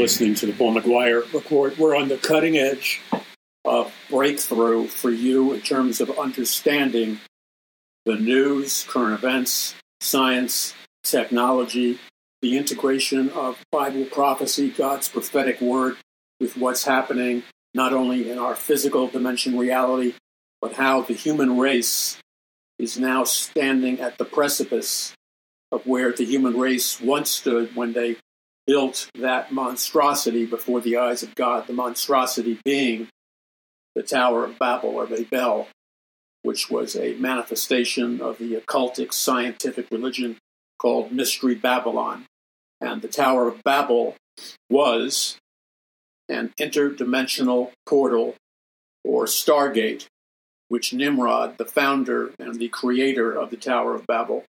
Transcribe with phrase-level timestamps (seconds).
[0.00, 1.76] listening to the Paul McGuire report.
[1.76, 3.02] We're on the cutting edge
[3.66, 7.20] of breakthrough for you in terms of understanding
[8.06, 11.98] the news, current events, science, technology,
[12.40, 15.98] the integration of Bible prophecy, God's prophetic word,
[16.40, 17.42] with what's happening
[17.74, 20.14] not only in our physical dimension reality,
[20.62, 22.16] but how the human race
[22.78, 25.12] is now standing at the precipice
[25.70, 28.16] of where the human race once stood when they
[28.70, 33.08] built that monstrosity before the eyes of God, the monstrosity being
[33.96, 35.66] the Tower of Babel or Babel,
[36.42, 40.36] which was a manifestation of the occultic scientific religion
[40.78, 42.26] called Mystery Babylon.
[42.80, 44.14] And the Tower of Babel
[44.70, 45.36] was
[46.28, 48.36] an interdimensional portal
[49.02, 50.06] or stargate,
[50.68, 54.44] which Nimrod, the founder and the creator of the Tower of Babel,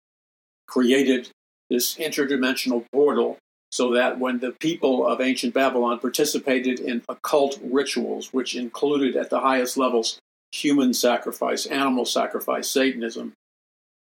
[0.67, 1.29] created
[1.69, 3.37] this interdimensional portal
[3.71, 9.29] so that when the people of ancient Babylon participated in occult rituals, which included at
[9.29, 10.19] the highest levels
[10.51, 13.33] human sacrifice, animal sacrifice, Satanism,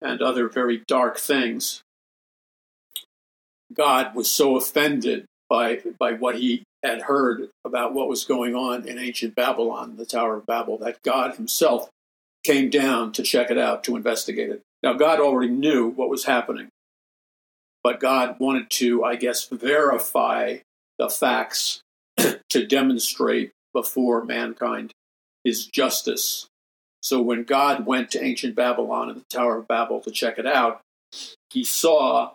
[0.01, 1.81] and other very dark things,
[3.73, 8.87] God was so offended by, by what he had heard about what was going on
[8.87, 11.89] in ancient Babylon, the Tower of Babel, that God himself
[12.43, 14.61] came down to check it out, to investigate it.
[14.83, 16.69] Now, God already knew what was happening,
[17.85, 20.57] but God wanted to, I guess, verify
[20.97, 21.83] the facts
[22.17, 24.91] to demonstrate before mankind
[25.43, 26.47] his justice.
[27.03, 30.47] So when God went to ancient Babylon and the Tower of Babel to check it
[30.47, 30.81] out,
[31.51, 32.31] he saw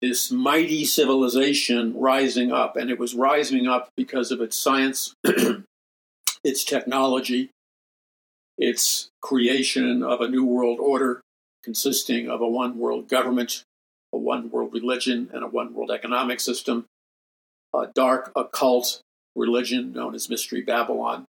[0.00, 5.16] this mighty civilization rising up, and it was rising up because of its science,
[6.44, 7.50] its technology,
[8.56, 11.22] its creation of a new world order
[11.64, 13.64] consisting of a one world government,
[14.12, 16.86] a one world religion, and a one world economic system,
[17.74, 19.00] a dark occult
[19.34, 21.24] religion known as Mystery Babylon.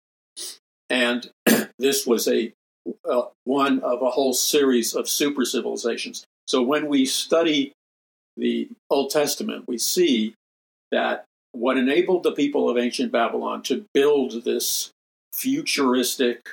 [0.88, 1.30] And
[1.78, 2.52] this was a
[3.08, 6.24] uh, one of a whole series of super civilizations.
[6.46, 7.72] So when we study
[8.36, 10.34] the Old Testament, we see
[10.91, 14.91] that what enabled the people of ancient Babylon to build this
[15.34, 16.48] futuristic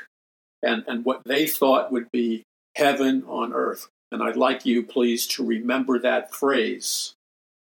[0.62, 2.44] and, and what they thought would be
[2.76, 3.88] heaven on earth.
[4.12, 7.14] And I'd like you, please, to remember that phrase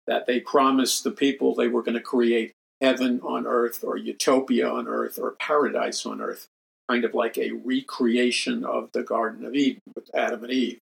[0.08, 4.68] that they promised the people they were going to create heaven on earth or utopia
[4.68, 6.48] on earth or paradise on earth,
[6.90, 10.80] kind of like a recreation of the Garden of Eden with Adam and Eve,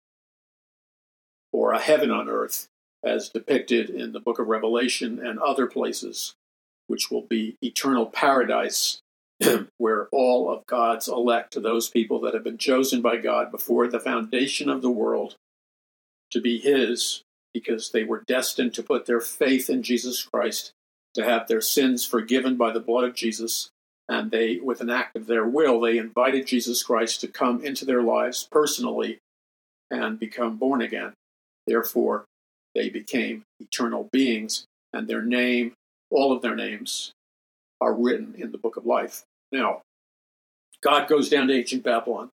[1.53, 2.69] or a heaven on earth
[3.05, 6.34] as depicted in the book of Revelation and other places,
[6.87, 9.00] which will be eternal paradise,
[9.78, 14.00] where all of God's elect, those people that have been chosen by God before the
[14.00, 15.36] foundation of the world
[16.30, 20.72] to be His, because they were destined to put their faith in Jesus Christ,
[21.14, 23.70] to have their sins forgiven by the blood of Jesus.
[24.08, 27.84] And they, with an act of their will, they invited Jesus Christ to come into
[27.84, 29.18] their lives personally
[29.90, 31.12] and become born again.
[31.66, 32.24] Therefore,
[32.74, 35.74] they became eternal beings, and their name,
[36.10, 37.12] all of their names,
[37.80, 39.24] are written in the book of life.
[39.53, 39.83] Now,
[40.83, 42.31] God goes down to ancient Babylon.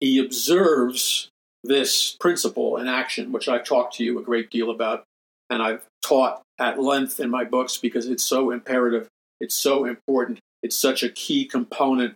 [0.00, 1.28] He observes
[1.62, 5.04] this principle in action, which I've talked to you a great deal about,
[5.50, 9.08] and I've taught at length in my books because it's so imperative,
[9.40, 12.14] it's so important, it's such a key component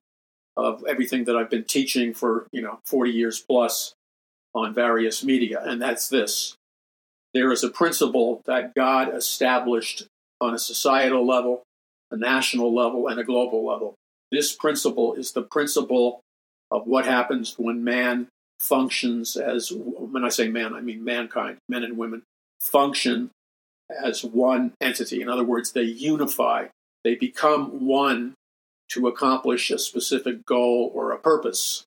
[0.57, 3.93] of everything that I've been teaching for, you know, 40 years plus
[4.55, 6.57] on various media, and that's this
[7.35, 10.07] there is a principle that God established
[10.41, 11.65] on a societal level,
[12.15, 13.95] a national level, and a global level.
[14.31, 16.21] This principle is the principle
[16.71, 18.29] of what happens when man
[18.59, 22.23] functions as, when I say man, I mean mankind, men and women,
[22.61, 23.31] function
[24.03, 25.21] as one entity.
[25.21, 26.67] In other words, they unify,
[27.03, 28.35] they become one
[28.91, 31.85] to accomplish a specific goal or a purpose.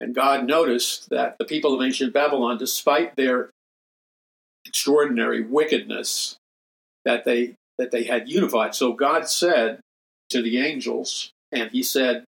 [0.00, 3.50] And God noticed that the people of ancient Babylon, despite their
[4.66, 6.36] extraordinary wickedness
[7.04, 8.74] that they that they had unified.
[8.74, 9.80] So God said
[10.30, 12.24] to the angels, and He said,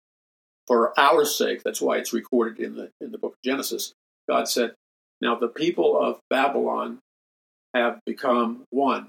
[0.67, 3.93] "For our sake." That's why it's recorded in the in the book of Genesis.
[4.29, 4.75] God said,
[5.21, 6.99] "Now the people of Babylon
[7.75, 9.09] have become one."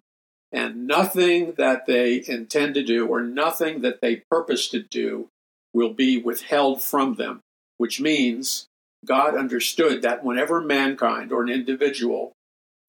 [0.52, 5.30] And nothing that they intend to do or nothing that they purpose to do
[5.74, 7.42] will be withheld from them,
[7.78, 8.66] which means
[9.06, 12.34] God understood that whenever mankind or an individual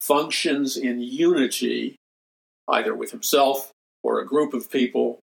[0.01, 1.95] functions in unity,
[2.71, 3.71] either with himself
[4.03, 5.19] or a group of people,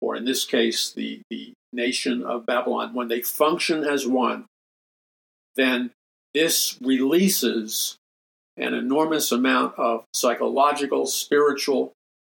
[0.00, 4.46] or in this case, the, the nation of Babylon, when they function as one,
[5.54, 5.90] then
[6.34, 7.96] this releases
[8.56, 11.92] an enormous amount of psychological, spiritual,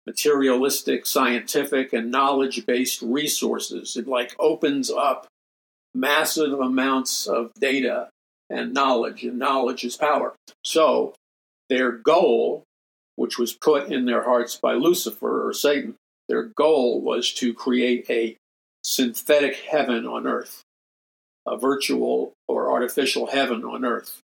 [0.06, 3.96] materialistic, scientific, and knowledge based resources.
[3.96, 5.28] It like opens up
[5.94, 8.10] massive amounts of data
[8.50, 10.34] and knowledge, and knowledge is power.
[10.64, 11.14] So
[11.70, 12.64] their goal,
[13.20, 15.96] which was put in their hearts by Lucifer or Satan,
[16.30, 18.38] their goal was to create a
[18.82, 20.64] synthetic heaven on earth,
[21.46, 24.22] a virtual or artificial heaven on earth.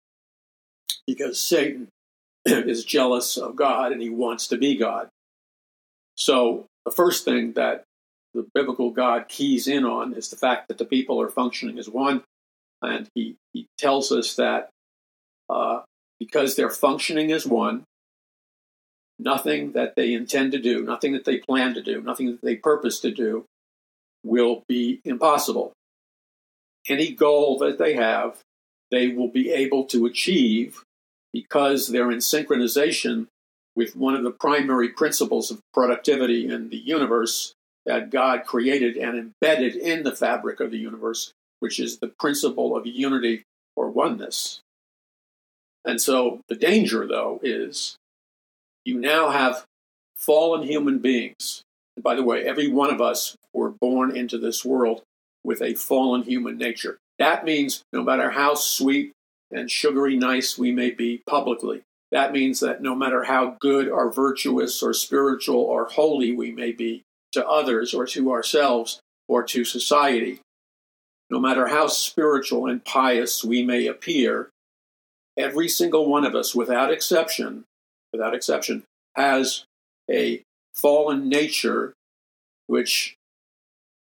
[1.06, 1.90] Because Satan
[2.46, 5.08] is jealous of God and he wants to be God.
[6.16, 7.84] So, the first thing that
[8.34, 11.88] the biblical God keys in on is the fact that the people are functioning as
[11.88, 12.24] one.
[12.82, 14.70] And he, he tells us that
[15.48, 15.82] uh,
[16.20, 17.84] because they're functioning as one,
[19.20, 22.56] nothing that they intend to do, nothing that they plan to do, nothing that they
[22.56, 23.46] purpose to do
[24.24, 25.74] will be impossible.
[26.88, 28.40] Any goal that they have,
[28.90, 30.84] they will be able to achieve
[31.34, 33.28] because they're in synchronization
[33.76, 37.54] with one of the primary principles of productivity in the universe
[37.86, 42.76] that God created and embedded in the fabric of the universe, which is the principle
[42.76, 43.44] of unity
[43.76, 44.60] or oneness.
[45.86, 47.96] And so the danger, though, is
[48.86, 49.66] you now have
[50.16, 51.64] fallen human beings.
[51.96, 55.02] And by the way, every one of us were born into this world
[55.44, 56.98] with a fallen human nature.
[57.18, 59.14] That means no matter how sweet
[59.52, 61.82] and sugary nice we may be publicly,
[62.12, 66.72] that means that no matter how good or virtuous or spiritual or holy we may
[66.72, 67.04] be
[67.34, 70.42] to others or to ourselves or to society,
[71.30, 74.50] no matter how spiritual and pious we may appear,
[75.38, 77.64] every single one of us, without exception,
[78.12, 78.84] without exception,
[79.16, 79.66] has
[80.10, 80.42] a
[80.74, 81.94] fallen nature
[82.68, 83.16] which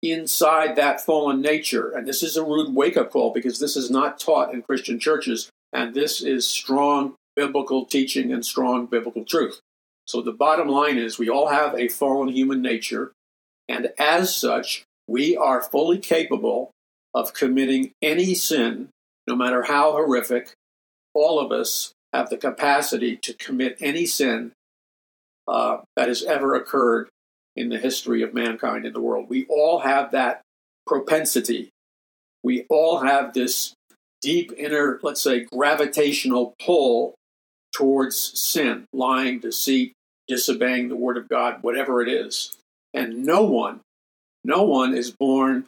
[0.03, 3.91] inside that fallen nature, and this is a rude wake up call because this is
[3.91, 9.61] not taught in Christian churches, and this is strong biblical teaching and strong biblical truth.
[10.07, 13.13] So the bottom line is we all have a fallen human nature,
[13.69, 16.71] and as such, we are fully capable
[17.15, 18.91] of committing any sin,
[19.27, 20.53] no matter how horrific.
[21.15, 24.53] All of us have the capacity to commit any sin
[25.49, 27.09] uh, that has ever occurred
[27.57, 29.27] in the history of mankind in the world.
[29.29, 30.43] We all have that
[30.87, 31.71] propensity.
[32.43, 33.75] We all have this
[34.23, 37.15] deep inner, let's say, gravitational pull
[37.73, 39.93] towards sin, lying, deceit,
[40.29, 42.57] disobeying the word of God, whatever it is.
[42.93, 43.81] And no one,
[44.45, 45.67] no one is born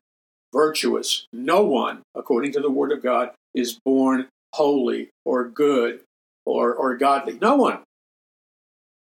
[0.53, 1.27] virtuous.
[1.33, 6.01] No one, according to the word of God, is born holy or good
[6.47, 7.39] or, or godly.
[7.41, 7.81] No one.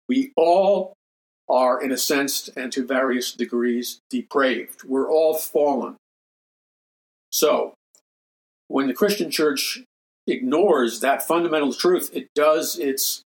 [0.09, 0.95] We all
[1.49, 4.85] are, in a sense, and to various degrees, depraved.
[4.85, 5.97] We're all fallen.
[7.31, 7.75] So,
[8.69, 9.83] when the Christian church
[10.27, 13.23] ignores that fundamental truth, it does its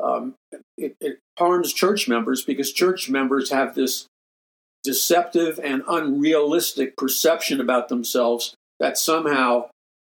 [0.00, 0.34] um,
[0.76, 4.06] it, it harms church members because church members have this
[4.82, 9.68] deceptive and unrealistic perception about themselves that somehow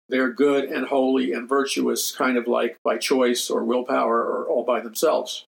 [0.09, 4.65] they're good and holy and virtuous, kind of like by choice or willpower or all
[4.65, 5.45] by themselves.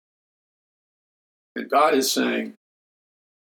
[1.55, 2.53] And God is saying,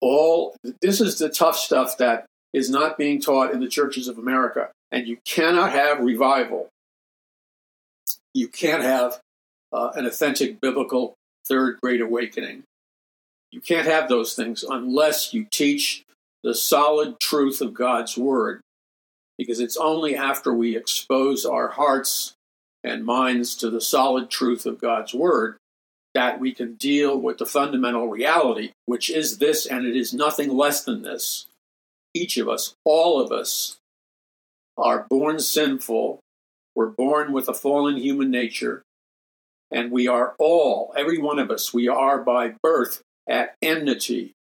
[0.02, 4.18] all this is the tough stuff that is not being taught in the churches of
[4.18, 4.70] America.
[4.92, 6.70] And you cannot have revival.
[8.34, 9.20] You can't have
[9.74, 11.16] uh, an authentic biblical
[11.48, 12.64] third great awakening.
[13.52, 16.04] You can't have those things unless you teach
[16.44, 18.62] the solid truth of God's word,
[19.38, 22.34] because it's only after we expose our hearts
[22.84, 25.58] and minds to the solid truth of God's word
[26.14, 30.50] that we can deal with the fundamental reality, which is this, and it is nothing
[30.50, 31.48] less than this.
[32.14, 33.76] Each of us, all of us,
[34.78, 36.20] are born sinful.
[36.74, 38.84] We're born with a fallen human nature.
[39.72, 44.34] And we are all, every one of us, we are by birth at enmity,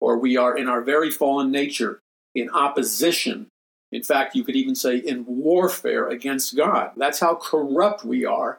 [0.00, 2.00] or we are in our very fallen nature
[2.34, 3.46] in opposition.
[3.94, 6.90] In fact, you could even say in warfare against God.
[6.96, 8.58] That's how corrupt we are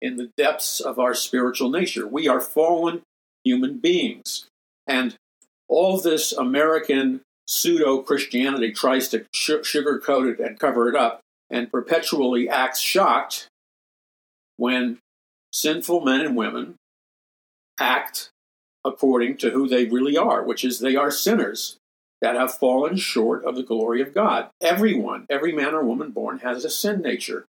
[0.00, 2.06] in the depths of our spiritual nature.
[2.06, 3.02] We are fallen
[3.42, 4.46] human beings.
[4.86, 5.16] And
[5.66, 11.18] all this American pseudo Christianity tries to sugarcoat it and cover it up
[11.50, 13.48] and perpetually acts shocked
[14.58, 14.98] when
[15.52, 16.76] sinful men and women
[17.80, 18.30] act
[18.84, 21.78] according to who they really are, which is they are sinners
[22.22, 24.48] that have fallen short of the glory of God.
[24.62, 27.44] Everyone, every man or woman born has a sin nature.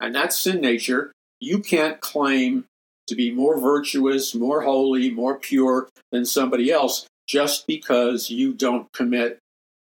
[0.00, 2.66] And that sin nature you can't claim
[3.08, 8.92] to be more virtuous, more holy, more pure than somebody else just because you don't
[8.92, 9.38] commit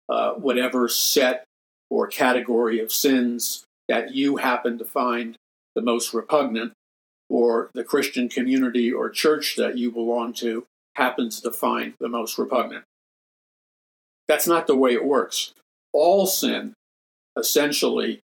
[0.09, 1.44] uh, whatever set
[1.90, 5.37] or category of sins that you happen to find
[5.75, 6.73] the most repugnant,
[7.28, 12.38] or the Christian community or church that you belong to happens to find the most
[12.38, 12.85] repugnant.
[14.28, 15.52] That's not the way it works.
[15.92, 16.74] All sin
[17.36, 18.20] essentially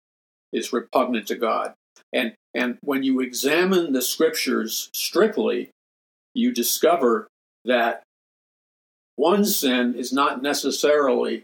[0.53, 1.75] is repugnant to God.
[2.13, 5.71] And, and when you examine the scriptures strictly,
[6.35, 7.29] you discover
[7.65, 8.03] that
[9.17, 11.43] one sin is not necessarily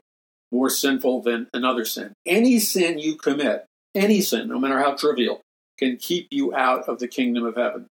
[0.52, 2.12] more sinful than another sin.
[2.24, 5.40] Any sin you commit, any sin, no matter how trivial,
[5.76, 7.86] can keep you out of the kingdom of heaven.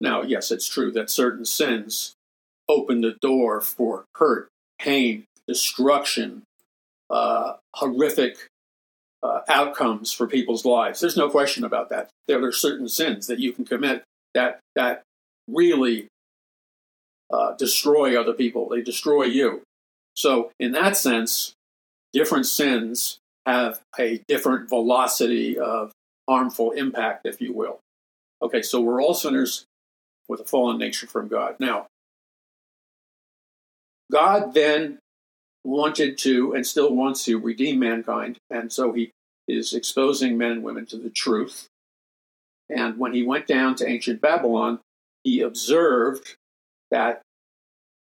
[0.00, 2.12] Now, yes, it's true that certain sins
[2.68, 6.42] open the door for hurt, pain, destruction,
[7.10, 8.48] uh, horrific
[9.22, 11.00] uh, outcomes for people's lives.
[11.00, 12.10] There's no question about that.
[12.28, 15.02] There are certain sins that you can commit that that
[15.48, 16.08] really
[17.32, 18.68] uh, destroy other people.
[18.68, 19.62] They destroy you.
[20.14, 21.54] So, in that sense,
[22.12, 25.92] different sins have a different velocity of
[26.28, 27.80] harmful impact, if you will.
[28.42, 29.64] Okay, so we're all sinners
[30.28, 31.56] with a fallen nature from God.
[31.58, 31.86] Now,
[34.10, 34.98] God then
[35.64, 39.10] wanted to and still wants to redeem mankind, and so he
[39.48, 41.66] is exposing men and women to the truth.
[42.68, 44.80] And when he went down to ancient Babylon,
[45.22, 46.36] he observed
[46.90, 47.22] that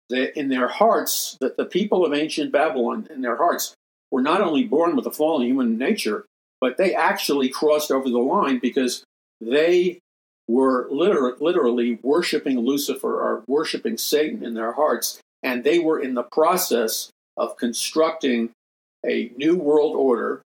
[0.08, 3.74] the, in their hearts, that the people of ancient Babylon, in their hearts,
[4.10, 6.24] were not only born with a fallen human nature,
[6.60, 9.04] but they actually crossed over the line because
[9.40, 9.98] they
[10.46, 16.14] were liter- literally worshiping Lucifer or worshiping Satan in their hearts, and they were in
[16.14, 18.50] the process of constructing
[19.04, 20.42] a new world order,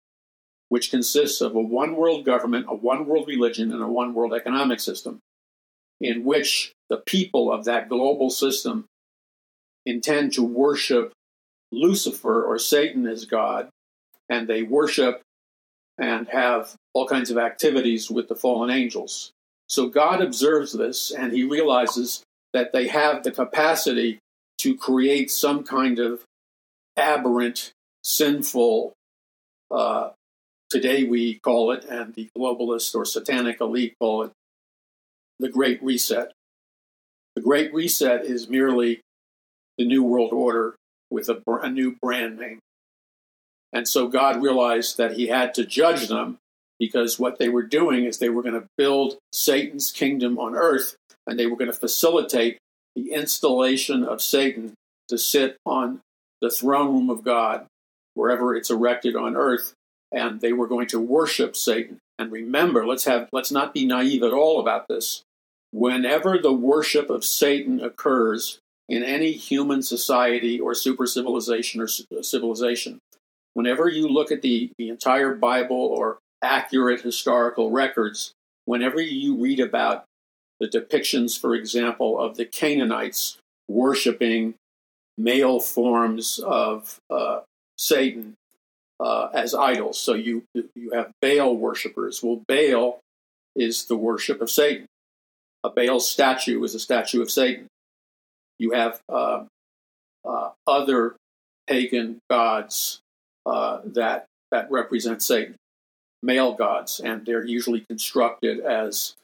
[0.70, 4.34] which consists of a one world government, a one world religion, and a one world
[4.34, 5.20] economic system,
[6.01, 8.86] in which the people of that global system
[9.86, 11.13] intend to worship
[11.72, 13.70] Lucifer or Satan as God,
[14.29, 15.22] and they worship
[15.98, 19.32] and have all kinds of activities with the fallen angels.
[19.67, 24.20] So God observes this and he realizes that they have the capacity
[24.60, 26.24] to create some kind of
[26.98, 27.72] aberrant,
[28.04, 28.94] sinful,
[29.72, 30.10] uh,
[30.70, 34.32] today we call it, and the globalist or satanic elite call it,
[35.39, 36.32] the Great Reset.
[37.36, 39.01] The Great Reset is merely
[39.77, 40.75] the New World Order
[41.10, 42.60] with a, a new brand name.
[43.72, 46.38] And so God realized that he had to judge them
[46.80, 50.96] because what they were doing is they were going to build Satan's kingdom on earth
[51.25, 52.58] and they were going to facilitate
[52.96, 54.74] the installation of Satan
[55.10, 56.01] to sit on
[56.41, 57.65] the throne room of God
[58.13, 59.74] wherever it's erected on earth
[60.12, 62.00] and they were going to worship Satan.
[62.20, 65.24] And remember, let's have let's not be naive at all about this.
[65.72, 71.88] Whenever the worship of Satan occurs in any human society or super civilization or
[72.24, 73.00] civilization,
[73.53, 78.32] whenever you look at the, the entire Bible or accurate historical records,
[78.65, 80.06] whenever you read about
[80.60, 84.56] the depictions, for example, of the Canaanites worshiping
[85.17, 87.41] male forms of uh,
[87.77, 88.36] Satan
[89.00, 90.00] uh, as idols.
[90.00, 92.21] So you you have Baal worshippers.
[92.24, 93.00] Well, Baal
[93.55, 94.86] is the worship of Satan.
[95.63, 97.67] A Baal statue is a statue of Satan.
[98.59, 99.45] You have uh,
[100.25, 101.15] uh other
[101.67, 103.00] pagan gods
[103.45, 105.55] uh, that that represent Satan,
[106.24, 109.15] male gods, and they're usually constructed as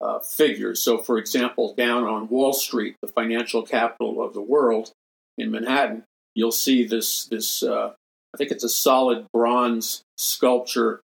[0.00, 0.82] uh, figures.
[0.82, 4.92] So, for example, down on Wall Street, the financial capital of the world,
[5.38, 7.92] in Manhattan, you'll see this this uh,
[8.34, 11.00] I think it's a solid bronze sculpture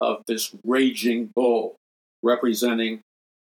[0.00, 1.76] of this raging bull
[2.22, 3.00] representing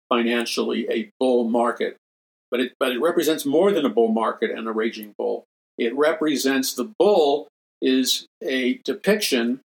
[0.09, 1.97] financially a bull market.
[2.50, 5.44] But it but it represents more than a bull market and a raging bull.
[5.78, 7.49] It represents the bull
[7.80, 9.61] is a depiction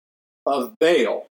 [0.46, 1.26] of Baal.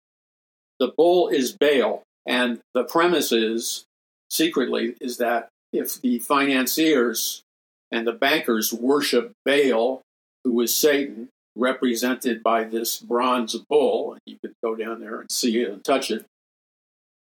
[0.79, 3.85] The bull is Baal, and the premise is
[4.31, 7.43] secretly is that if the financiers
[7.91, 10.03] and the bankers worship Baal,
[10.45, 14.17] who is Satan, represented by this bronze bull.
[14.27, 16.25] You could go down there and see it and touch it.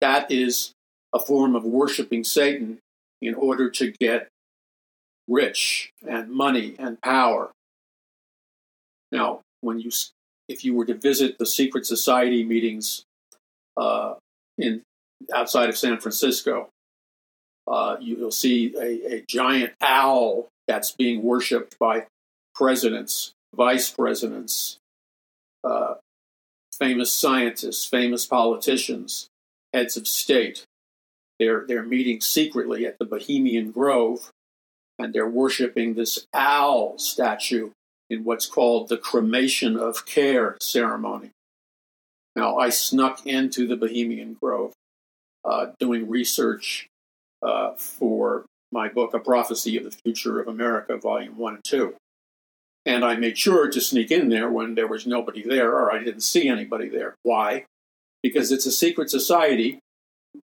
[0.00, 0.72] That is
[1.12, 2.78] a form of worshiping Satan
[3.20, 4.28] in order to get
[5.26, 7.50] rich and money and power.
[9.10, 9.90] Now, when you,
[10.48, 13.02] if you were to visit the secret society meetings
[13.76, 14.14] uh,
[14.56, 14.82] in
[15.34, 16.68] outside of San Francisco,
[17.66, 22.06] uh, you'll see a, a giant owl that's being worshipped by
[22.54, 24.78] presidents, vice presidents,
[25.64, 25.94] uh,
[26.78, 29.28] famous scientists, famous politicians,
[29.72, 30.64] heads of state.
[31.40, 34.30] They're, they're meeting secretly at the Bohemian Grove
[34.98, 37.70] and they're worshiping this owl statue
[38.10, 41.30] in what's called the cremation of care ceremony.
[42.34, 44.72] Now, I snuck into the Bohemian Grove
[45.44, 46.88] uh, doing research
[47.42, 51.94] uh, for my book, A Prophecy of the Future of America, Volume 1 and 2.
[52.87, 56.02] And I made sure to sneak in there when there was nobody there or I
[56.02, 57.14] didn't see anybody there.
[57.22, 57.64] Why?
[58.22, 59.78] Because it's a secret society,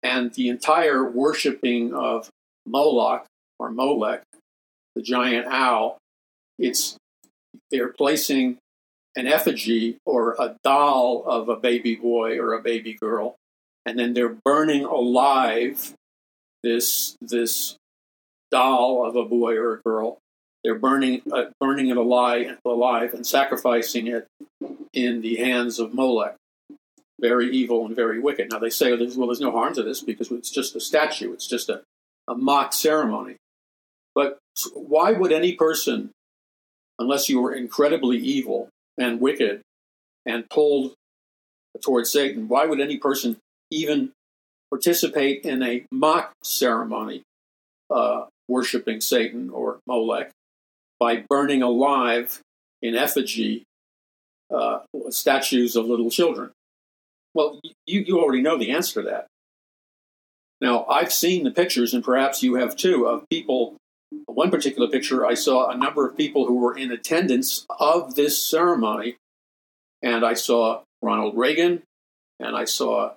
[0.02, 2.30] and the entire worshiping of
[2.66, 3.26] Moloch
[3.60, 4.24] or Molech,
[4.96, 5.98] the giant owl,
[6.60, 6.98] it's
[7.72, 8.58] they're placing
[9.16, 13.36] an effigy or a doll of a baby boy or a baby girl,
[13.86, 15.94] and then they're burning alive
[16.64, 17.76] this this
[18.54, 20.20] doll of a boy or a girl.
[20.64, 24.28] They're burning uh, burning it alive, alive and sacrificing it
[24.94, 26.36] in the hands of Molech.
[27.20, 28.52] Very evil and very wicked.
[28.52, 31.34] Now they say, well, there's no harm to this because it's just a statue.
[31.34, 31.82] It's just a,
[32.30, 33.36] a mock ceremony.
[34.16, 34.38] But
[34.74, 36.12] why would any person,
[37.00, 39.62] unless you were incredibly evil and wicked
[40.26, 40.94] and pulled
[41.84, 43.38] towards Satan, why would any person
[43.72, 44.12] even
[44.70, 47.24] participate in a mock ceremony
[47.90, 50.32] uh, worshiping Satan or Molech
[51.00, 52.40] by burning alive
[52.82, 53.64] in effigy
[54.54, 56.52] uh, statues of little children?
[57.34, 59.28] Well, you, you already know the answer to that.
[60.62, 63.76] Now, I've seen the pictures, and perhaps you have too, of people.
[64.26, 68.42] One particular picture, I saw a number of people who were in attendance of this
[68.42, 69.18] ceremony,
[70.04, 71.82] and I saw Ronald Reagan,
[72.40, 73.14] and I saw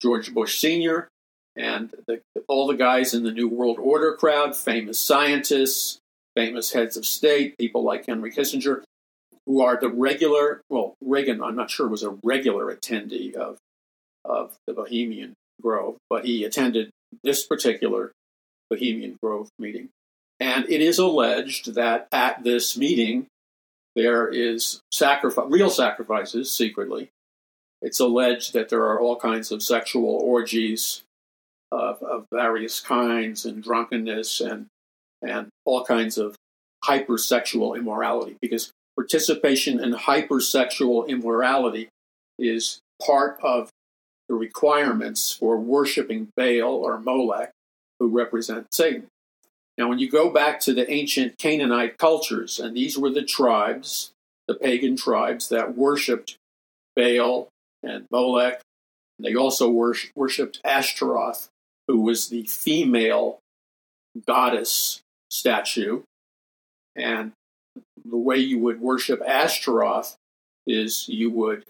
[0.00, 1.08] George Bush Sr.,
[1.56, 5.98] and the, all the guys in the New World Order crowd, famous scientists,
[6.36, 8.82] famous heads of state, people like Henry Kissinger,
[9.46, 13.58] who are the regular, well, Reagan, I'm not sure, was a regular attendee of,
[14.24, 16.90] of the Bohemian Grove, but he attended
[17.24, 18.12] this particular
[18.68, 19.88] Bohemian Grove meeting.
[20.38, 23.26] And it is alleged that at this meeting,
[23.94, 27.08] there is sacrifice, real sacrifices secretly,
[27.80, 31.02] it's alleged that there are all kinds of sexual orgies
[31.72, 34.66] of, of various kinds and drunkenness and
[35.22, 36.36] and all kinds of
[36.84, 41.88] hypersexual immorality because participation in hypersexual immorality
[42.38, 43.70] is part of
[44.28, 47.50] the requirements for worshiping Baal or Molech,
[47.98, 49.06] who represent Satan.
[49.78, 54.12] Now, when you go back to the ancient Canaanite cultures, and these were the tribes,
[54.48, 56.36] the pagan tribes that worshipped
[56.94, 57.48] Baal
[57.82, 58.60] and Molech.
[59.18, 61.48] They also worshipped Ashtaroth,
[61.88, 63.38] who was the female
[64.26, 66.02] goddess statue.
[66.94, 67.32] And
[68.04, 70.16] the way you would worship Ashtaroth
[70.66, 71.64] is you would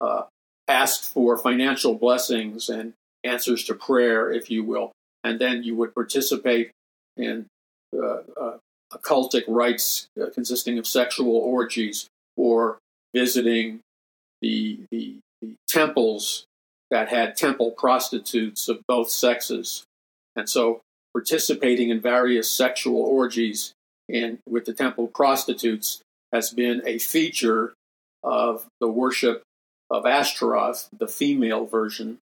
[0.00, 0.24] uh,
[0.68, 2.92] ask for financial blessings and
[3.24, 4.92] answers to prayer, if you will,
[5.24, 6.70] and then you would participate
[7.16, 7.46] in
[7.96, 8.56] uh, uh,
[8.92, 12.78] occultic rites uh, consisting of sexual orgies or
[13.14, 13.80] visiting
[14.40, 16.44] the the the temples
[16.90, 19.84] that had temple prostitutes of both sexes.
[20.36, 20.80] And so
[21.12, 23.72] participating in various sexual orgies
[24.08, 26.00] in, with the temple prostitutes
[26.32, 27.74] has been a feature
[28.22, 29.42] of the worship
[29.90, 32.18] of Ashtaroth, the female version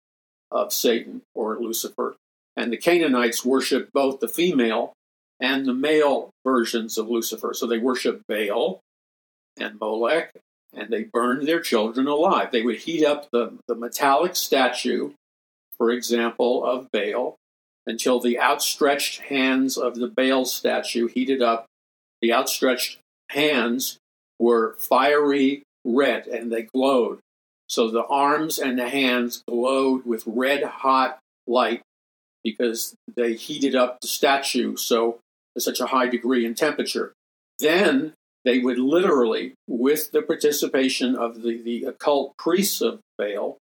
[0.52, 2.15] of Satan or Lucifer.
[2.58, 4.93] And the Canaanites worship both the female
[5.39, 7.54] and the male versions of Lucifer.
[7.54, 8.80] So they worship Baal
[9.58, 10.32] and Molech
[10.74, 12.52] and they burned their children alive.
[12.52, 15.12] They would heat up the, the metallic statue,
[15.78, 17.36] for example, of Baal,
[17.86, 21.66] until the outstretched hands of the Baal statue heated up.
[22.22, 23.98] The outstretched hands
[24.40, 27.20] were fiery red and they glowed.
[27.68, 31.82] So the arms and the hands glowed with red hot light
[32.44, 35.20] because they heated up the statue so
[35.56, 37.14] to such a high degree in temperature.
[37.60, 43.58] Then they would literally, with the participation of the, the occult priests of Baal,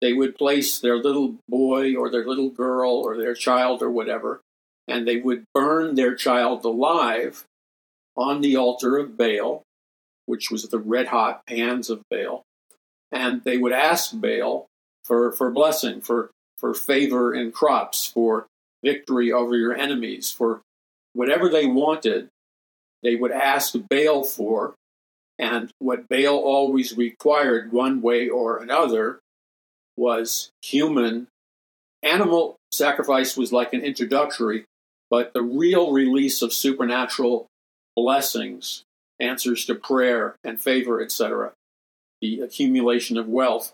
[0.00, 4.40] they would place their little boy or their little girl or their child or whatever,
[4.88, 7.44] and they would burn their child alive
[8.16, 9.62] on the altar of Baal,
[10.26, 12.42] which was the red hot pans of Baal,
[13.12, 14.66] and they would ask Baal
[15.04, 18.46] for, for blessing, for, for favor in crops, for
[18.82, 20.60] victory over your enemies, for
[21.12, 22.28] whatever they wanted
[23.04, 24.74] they would ask Baal for,
[25.38, 29.20] and what Baal always required, one way or another,
[29.96, 31.28] was human.
[32.02, 34.64] Animal sacrifice was like an introductory,
[35.10, 37.46] but the real release of supernatural
[37.94, 38.82] blessings,
[39.20, 41.52] answers to prayer and favor, etc.,
[42.20, 43.72] the accumulation of wealth,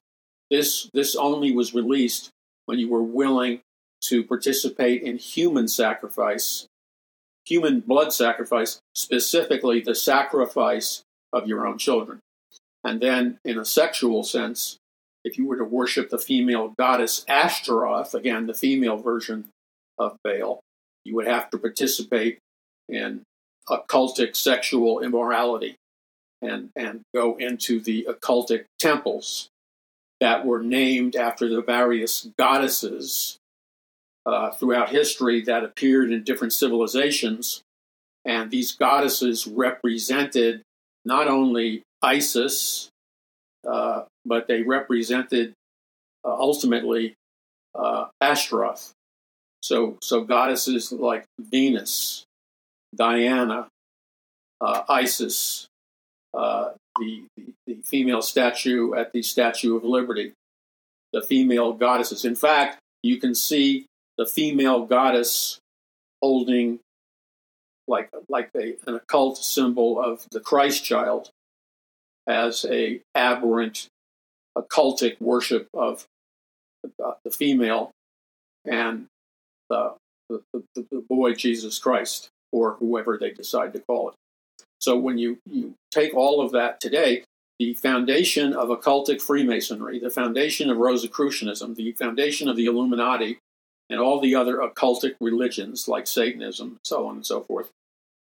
[0.50, 2.30] this, this only was released
[2.66, 3.60] when you were willing
[4.02, 6.66] to participate in human sacrifice
[7.50, 12.20] human blood sacrifice, specifically the sacrifice of your own children.
[12.84, 14.78] And then, in a sexual sense,
[15.24, 19.46] if you were to worship the female goddess Ashtaroth, again, the female version
[19.98, 20.60] of Baal,
[21.04, 22.38] you would have to participate
[22.88, 23.22] in
[23.68, 25.76] occultic sexual immorality
[26.40, 29.48] and, and go into the occultic temples
[30.20, 33.38] that were named after the various goddesses
[34.26, 37.62] uh, throughout history that appeared in different civilizations.
[38.24, 40.62] And these goddesses represented
[41.04, 42.90] not only Isis,
[43.68, 45.54] uh, but they represented
[46.24, 47.14] uh, ultimately
[47.74, 48.92] uh, Ashtaroth.
[49.62, 52.24] So, so goddesses like Venus,
[52.94, 53.68] Diana,
[54.60, 55.66] uh, Isis,
[56.98, 57.24] the,
[57.66, 60.32] the female statue at the Statue of Liberty,
[61.12, 62.24] the female goddesses.
[62.24, 63.86] In fact, you can see
[64.20, 65.58] the female goddess
[66.20, 66.78] holding
[67.88, 71.30] like like a, an occult symbol of the Christ child
[72.28, 73.88] as a aberrant
[74.58, 76.04] occultic worship of
[76.82, 77.92] the, uh, the female
[78.66, 79.06] and
[79.70, 79.94] the,
[80.28, 84.14] the, the, the boy Jesus Christ or whoever they decide to call it.
[84.82, 87.24] So when you, you take all of that today,
[87.58, 93.38] the foundation of occultic Freemasonry, the foundation of Rosicrucianism, the foundation of the Illuminati,
[93.90, 97.70] and all the other occultic religions like Satanism, so on and so forth,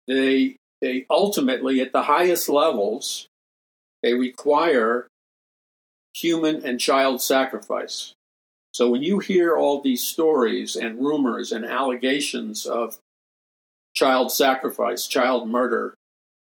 [0.08, 3.28] they they ultimately at the highest levels
[4.02, 5.08] they require
[6.16, 8.14] human and child sacrifice.
[8.74, 12.98] So when you hear all these stories and rumors and allegations of
[13.94, 15.94] child sacrifice, child murder,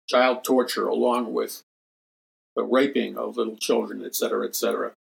[0.09, 1.61] child torture, along with
[2.55, 4.93] the raping of little children, etc., etc.,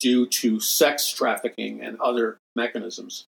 [0.00, 3.26] due to sex trafficking and other mechanisms.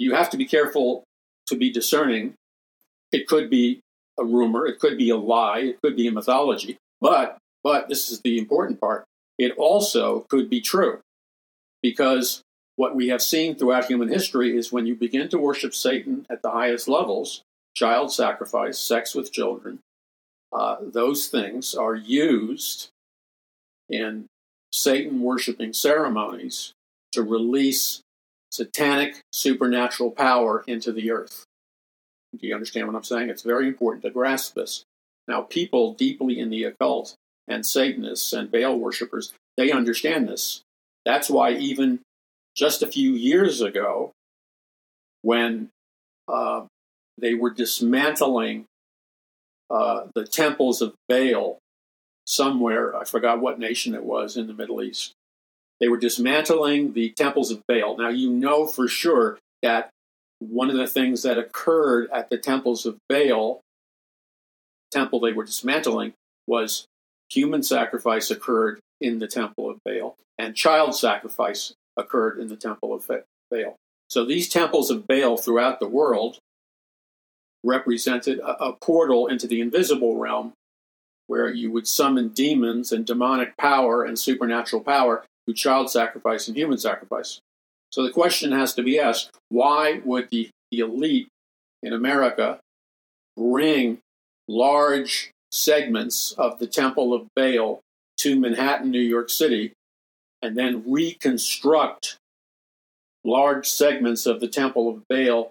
[0.00, 1.04] You have to be careful
[1.48, 2.32] to be discerning.
[3.12, 3.80] It could be
[4.18, 8.10] a rumor, it could be a lie, it could be a mythology, but but this
[8.10, 9.04] is the important part.
[9.38, 11.00] It also could be true
[11.82, 12.40] because
[12.76, 16.40] what we have seen throughout human history is when you begin to worship Satan at
[16.40, 17.42] the highest levels,
[17.74, 19.80] child sacrifice, sex with children,
[20.50, 22.88] uh, those things are used
[23.90, 24.24] in
[24.72, 26.72] Satan worshiping ceremonies
[27.12, 28.00] to release
[28.50, 31.44] satanic supernatural power into the earth.
[32.38, 33.28] Do you understand what I'm saying?
[33.28, 34.84] It's very important to grasp this.
[35.26, 37.14] Now, people deeply in the occult
[37.48, 40.62] and Satanists and Baal worshippers, they understand this.
[41.04, 42.00] That's why, even
[42.56, 44.12] just a few years ago,
[45.22, 45.70] when
[46.28, 46.66] uh,
[47.18, 48.66] they were dismantling
[49.70, 51.58] uh, the temples of Baal
[52.26, 55.12] somewhere, I forgot what nation it was in the Middle East.
[55.80, 57.96] They were dismantling the temples of Baal.
[57.96, 59.90] Now, you know for sure that
[60.38, 63.60] one of the things that occurred at the temples of Baal,
[64.92, 66.12] temple they were dismantling,
[66.46, 66.86] was
[67.30, 72.92] human sacrifice occurred in the temple of Baal, and child sacrifice occurred in the temple
[72.92, 73.06] of
[73.50, 73.76] Baal.
[74.08, 76.38] So these temples of Baal throughout the world
[77.64, 80.52] represented a, a portal into the invisible realm
[81.26, 86.56] where you would summon demons and demonic power and supernatural power through child sacrifice and
[86.56, 87.40] human sacrifice.
[87.90, 91.28] So the question has to be asked why would the, the elite
[91.82, 92.60] in America
[93.36, 93.98] bring
[94.48, 97.80] large segments of the Temple of Baal
[98.18, 99.72] to Manhattan, New York City,
[100.42, 102.16] and then reconstruct
[103.24, 105.50] large segments of the Temple of Baal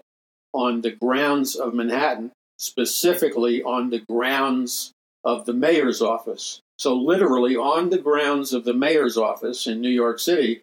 [0.54, 4.91] on the grounds of Manhattan, specifically on the grounds
[5.23, 6.62] of the mayor's office.
[6.79, 10.61] So, literally, on the grounds of the mayor's office in New York City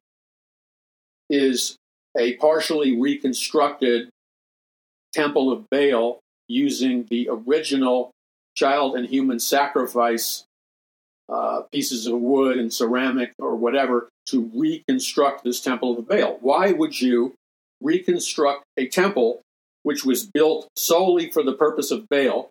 [1.31, 1.77] is
[2.19, 4.09] a partially reconstructed
[5.13, 8.11] Temple of Baal using the original
[8.57, 10.45] child and human sacrifice
[11.29, 16.39] uh, pieces of wood and ceramic or whatever to reconstruct this Temple of Baal.
[16.41, 17.35] Why would you
[17.81, 19.43] reconstruct a temple
[19.83, 22.51] which was built solely for the purpose of Baal.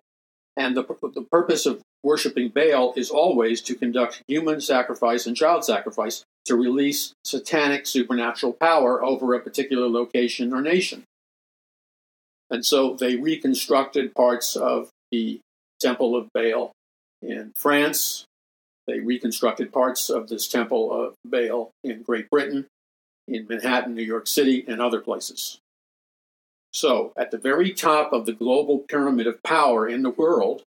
[0.56, 5.64] And the, the purpose of worshiping Baal is always to conduct human sacrifice and child
[5.64, 11.04] sacrifice to release satanic supernatural power over a particular location or nation.
[12.50, 15.40] And so they reconstructed parts of the
[15.80, 16.72] Temple of Baal
[17.20, 18.24] in France.
[18.86, 22.66] They reconstructed parts of this Temple of Baal in Great Britain,
[23.26, 25.58] in Manhattan, New York City, and other places.
[26.72, 30.62] So, at the very top of the global pyramid of power in the world,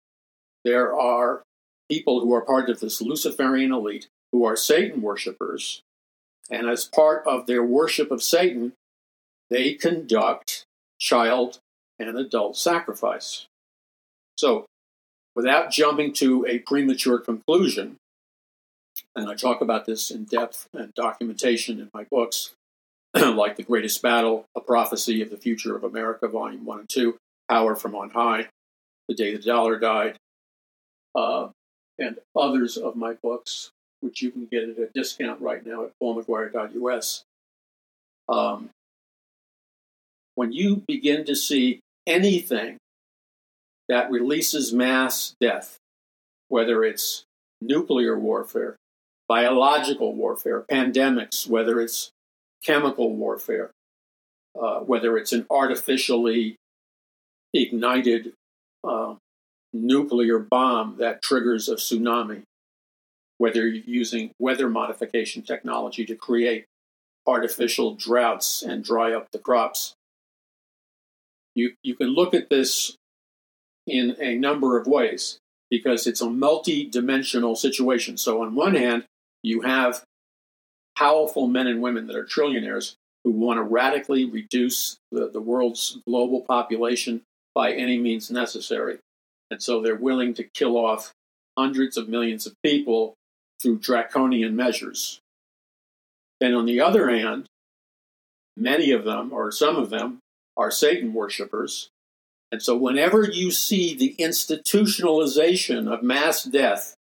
[0.67, 1.45] there are
[1.89, 5.81] people who are part of this Luciferian elite who are Satan worshippers.
[6.51, 8.73] And as part of their worship of Satan,
[9.49, 10.65] they conduct
[10.99, 11.61] child
[12.01, 13.47] and adult sacrifice.
[14.37, 14.67] So,
[15.37, 17.97] without jumping to a premature conclusion,
[19.15, 22.55] and I talk about this in depth and documentation in my books,
[23.15, 27.17] like The Greatest Battle, A Prophecy of the Future of America, Volume 1 and 2,
[27.49, 28.49] Power from On High,
[29.09, 30.19] The Day the Dollar Died,
[31.17, 31.49] uh,
[31.99, 35.93] and others of my books, which you can get at a discount right now at
[36.01, 37.25] paulmcguire.us.
[38.29, 38.71] Um,
[40.35, 42.77] when you begin to see anything
[43.89, 45.79] that releases mass death,
[46.49, 47.25] whether it's
[47.61, 48.77] nuclear warfare,
[49.29, 52.11] biological warfare, pandemics, whether it's
[52.63, 53.71] chemical warfare,
[54.61, 56.57] uh, whether it's an artificially
[57.55, 58.33] ignited
[58.85, 59.15] uh,
[59.85, 62.43] nuclear bomb that triggers a tsunami,
[63.39, 66.67] whether you're using weather modification technology to create
[67.27, 69.95] artificial droughts and dry up the crops.
[71.55, 72.97] You, you can look at this
[73.87, 75.39] in a number of ways
[75.71, 78.17] because it's a multi dimensional situation.
[78.17, 79.05] So, on one hand,
[79.43, 80.05] you have
[80.97, 85.99] powerful men and women that are trillionaires who want to radically reduce the, the world's
[86.07, 87.23] global population
[87.55, 88.99] by any means necessary.
[89.51, 91.13] And so they're willing to kill off
[91.57, 93.15] hundreds of millions of people
[93.61, 95.21] through draconian measures.
[96.41, 97.47] And on the other hand,
[98.57, 100.19] many of them, or some of them,
[100.57, 101.89] are Satan worshippers.
[102.53, 106.95] And so whenever you see the institutionalization of mass death,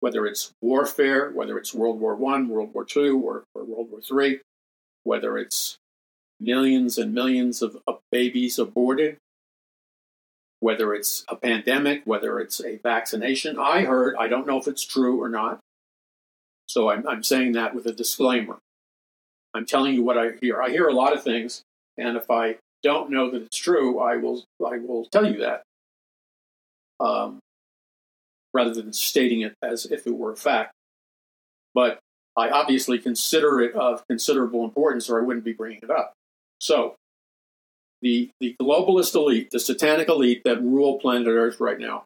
[0.00, 4.22] whether it's warfare, whether it's World War I, World War II, or, or World War
[4.22, 4.40] III,
[5.04, 5.76] whether it's
[6.40, 9.16] millions and millions of, of babies aborted,
[10.64, 13.58] whether it's a pandemic, whether it's a vaccination.
[13.58, 15.58] I heard, I don't know if it's true or not.
[16.64, 18.56] So I'm, I'm saying that with a disclaimer.
[19.52, 20.62] I'm telling you what I hear.
[20.62, 21.60] I hear a lot of things,
[21.98, 25.64] and if I don't know that it's true, I will I will tell you that,
[26.98, 27.40] um,
[28.54, 30.72] rather than stating it as if it were a fact.
[31.74, 31.98] But
[32.38, 36.14] I obviously consider it of considerable importance, or I wouldn't be bringing it up.
[36.58, 36.96] So
[38.04, 42.04] the, the globalist elite, the satanic elite that rule planet Earth right now,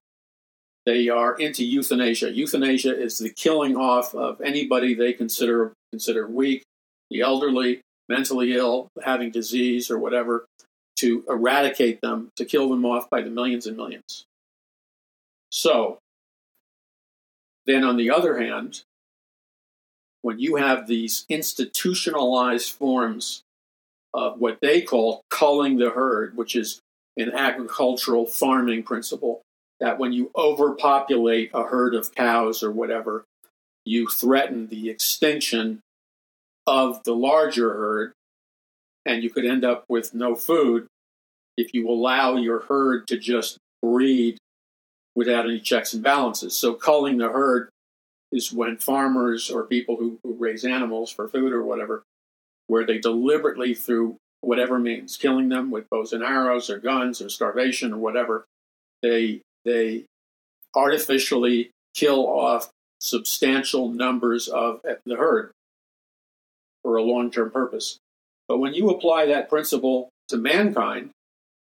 [0.86, 2.30] they are into euthanasia.
[2.30, 6.62] Euthanasia is the killing off of anybody they consider consider weak,
[7.10, 10.46] the elderly, mentally ill, having disease or whatever,
[10.96, 14.24] to eradicate them, to kill them off by the millions and millions.
[15.50, 15.98] So,
[17.66, 18.82] then on the other hand,
[20.22, 23.42] when you have these institutionalized forms
[24.14, 26.80] of what they call culling the herd, which is
[27.16, 29.42] an agricultural farming principle
[29.80, 33.24] that when you overpopulate a herd of cows or whatever,
[33.84, 35.80] you threaten the extinction
[36.66, 38.12] of the larger herd,
[39.06, 40.86] and you could end up with no food
[41.56, 44.36] if you allow your herd to just breed
[45.14, 46.56] without any checks and balances.
[46.56, 47.70] So, culling the herd
[48.30, 52.02] is when farmers or people who, who raise animals for food or whatever
[52.68, 57.28] where they deliberately, through whatever means, killing them with bows and arrows or guns or
[57.28, 58.44] starvation or whatever,
[59.02, 60.04] they they
[60.76, 65.50] artificially kill off substantial numbers of the herd
[66.82, 67.98] for a long-term purpose.
[68.46, 71.10] But when you apply that principle to mankind,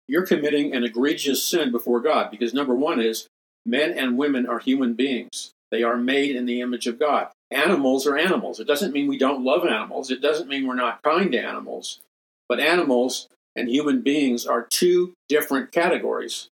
[0.08, 3.26] you're committing an egregious sin before God because number one is
[3.64, 5.50] men and women are human beings.
[5.70, 8.60] They are made in the image of God animals are animals.
[8.60, 10.10] It doesn't mean we don't love animals.
[10.10, 12.00] It doesn't mean we're not kind to animals.
[12.48, 16.48] But animals and human beings are two different categories.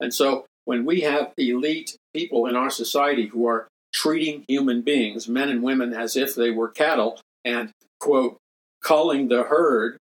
[0.00, 5.28] And so when we have elite people in our society who are treating human beings,
[5.28, 7.70] men and women, as if they were cattle and,
[8.00, 8.36] quote,
[8.82, 9.98] culling the herd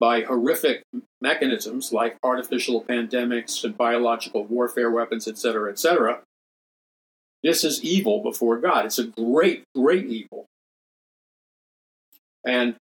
[0.00, 0.82] by horrific
[1.20, 6.20] mechanisms like artificial pandemics and biological warfare weapons, et cetera, et cetera,
[7.42, 8.86] this is evil before God.
[8.86, 10.46] It's a great, great evil.
[12.46, 12.76] And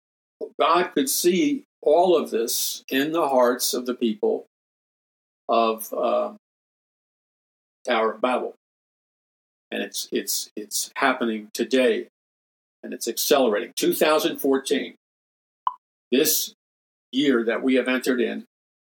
[0.59, 4.45] God could see all of this in the hearts of the people
[5.47, 6.33] of uh,
[7.85, 8.55] Tower of Babel.
[9.71, 12.07] And it's, it's, it's happening today,
[12.83, 13.73] and it's accelerating.
[13.75, 14.95] 2014,
[16.11, 16.53] this
[17.11, 18.45] year that we have entered in,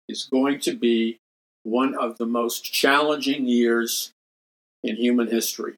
[0.09, 1.19] is going to be
[1.63, 4.13] one of the most challenging years
[4.83, 5.75] in human history.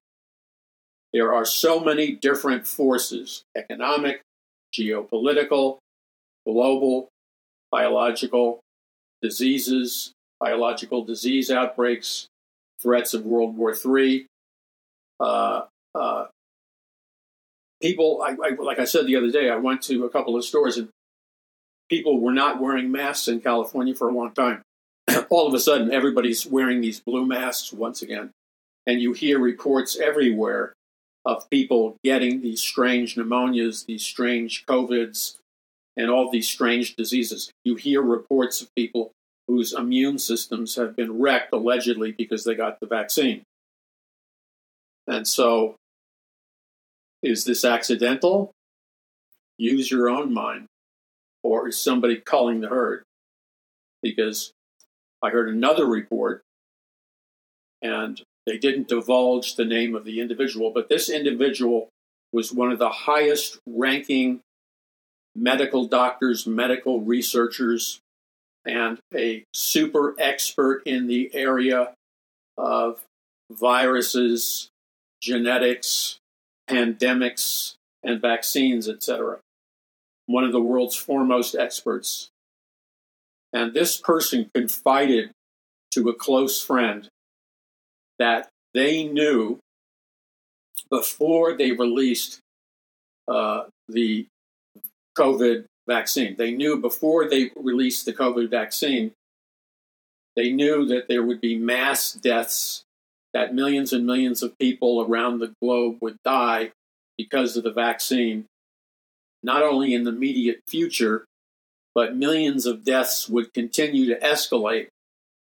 [1.13, 4.23] There are so many different forces economic,
[4.75, 5.79] geopolitical,
[6.47, 7.09] global,
[7.71, 8.61] biological,
[9.21, 12.27] diseases, biological disease outbreaks,
[12.81, 14.27] threats of World War III.
[15.21, 15.63] Uh,
[15.95, 16.27] uh,
[17.81, 20.45] people, I, I, like I said the other day, I went to a couple of
[20.45, 20.89] stores and
[21.91, 24.63] people were not wearing masks in California for a long time.
[25.31, 28.31] All of a sudden, everybody's wearing these blue masks once again
[28.87, 30.73] and you hear reports everywhere
[31.25, 35.37] of people getting these strange pneumonias, these strange COVIDs,
[35.97, 37.51] and all these strange diseases.
[37.65, 39.13] You hear reports of people
[39.47, 43.43] whose immune systems have been wrecked allegedly because they got the vaccine.
[45.07, 45.77] And so,
[47.23, 48.53] is this accidental?
[49.59, 50.67] Use your own mind.
[51.45, 53.03] Or is somebody culling the herd?
[54.03, 54.53] Because
[55.23, 56.43] I heard another report,
[57.81, 61.89] and they didn't divulge the name of the individual, but this individual
[62.33, 64.41] was one of the highest ranking
[65.35, 68.01] medical doctors, medical researchers,
[68.65, 71.95] and a super expert in the area
[72.57, 73.01] of
[73.51, 74.69] viruses,
[75.23, 76.19] genetics,
[76.69, 79.39] pandemics, and vaccines, etc.
[80.27, 82.29] One of the world's foremost experts.
[83.53, 85.31] And this person confided
[85.93, 87.09] to a close friend
[88.23, 89.59] that they knew
[90.89, 92.39] before they released
[93.27, 94.29] uh, the
[95.19, 96.37] COVID vaccine.
[96.39, 99.11] They knew before they released the COVID vaccine,
[100.37, 102.85] they knew that there would be mass deaths,
[103.35, 106.71] that millions and millions of people around the globe would die
[107.19, 108.45] because of the vaccine,
[109.43, 111.25] not only in the immediate future,
[111.93, 114.87] but millions of deaths would continue to escalate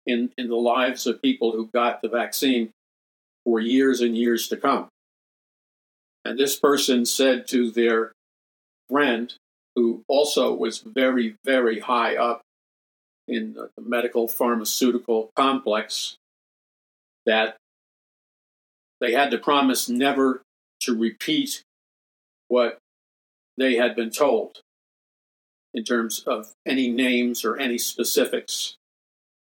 [0.06, 2.70] in, in the lives of people who got the vaccine
[3.44, 4.88] for years and years to come.
[6.24, 8.12] And this person said to their
[8.88, 9.32] friend,
[9.76, 12.42] who also was very, very high up
[13.26, 16.16] in the medical pharmaceutical complex,
[17.26, 17.56] that
[19.00, 20.42] they had to promise never
[20.80, 21.62] to repeat
[22.48, 22.78] what
[23.56, 24.60] they had been told
[25.72, 28.76] in terms of any names or any specifics.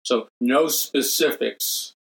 [0.09, 1.93] So, no specifics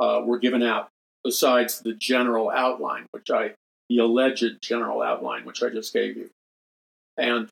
[0.00, 0.88] uh, were given out
[1.22, 3.52] besides the general outline, which I,
[3.90, 6.30] the alleged general outline, which I just gave you.
[7.18, 7.50] And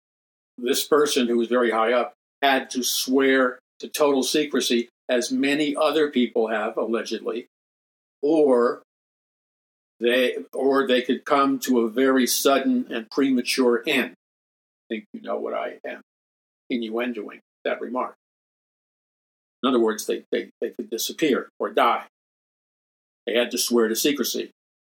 [0.57, 5.77] this person who was very high up had to swear to total secrecy, as many
[5.77, 7.45] other people have allegedly,
[8.23, 8.81] or
[10.01, 14.13] they or they could come to a very sudden and premature end.
[14.13, 16.01] I think you know what I am
[16.73, 18.15] innuendoing that remark.
[19.63, 22.05] In other words, they, they, they could disappear or die.
[23.27, 24.51] They had to swear to secrecy.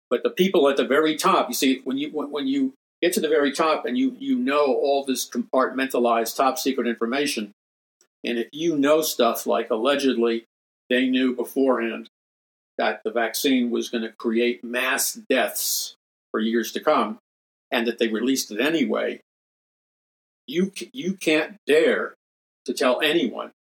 [0.10, 3.22] But the people at the very top, you see, when you when you get to
[3.22, 7.54] the very top and you you know all this compartmentalized top secret information,
[8.24, 10.46] and if you know stuff like allegedly
[10.90, 12.10] they knew beforehand
[12.78, 15.96] that the vaccine was going to create mass deaths
[16.32, 17.18] for years to come,
[17.72, 19.22] and that they released it anyway,
[20.46, 22.16] you you can't dare
[22.66, 23.52] to tell anyone,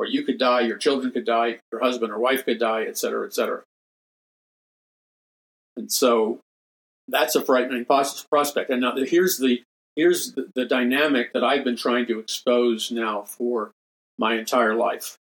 [0.00, 2.96] or you could die, your children could die, your husband or wife could die, et
[2.96, 3.62] cetera, et cetera.
[5.76, 6.40] And so
[7.06, 8.70] that's a frightening prospect.
[8.70, 9.62] And now here's the
[9.96, 13.72] here's the, the dynamic that I've been trying to expose now for
[14.18, 15.18] my entire life.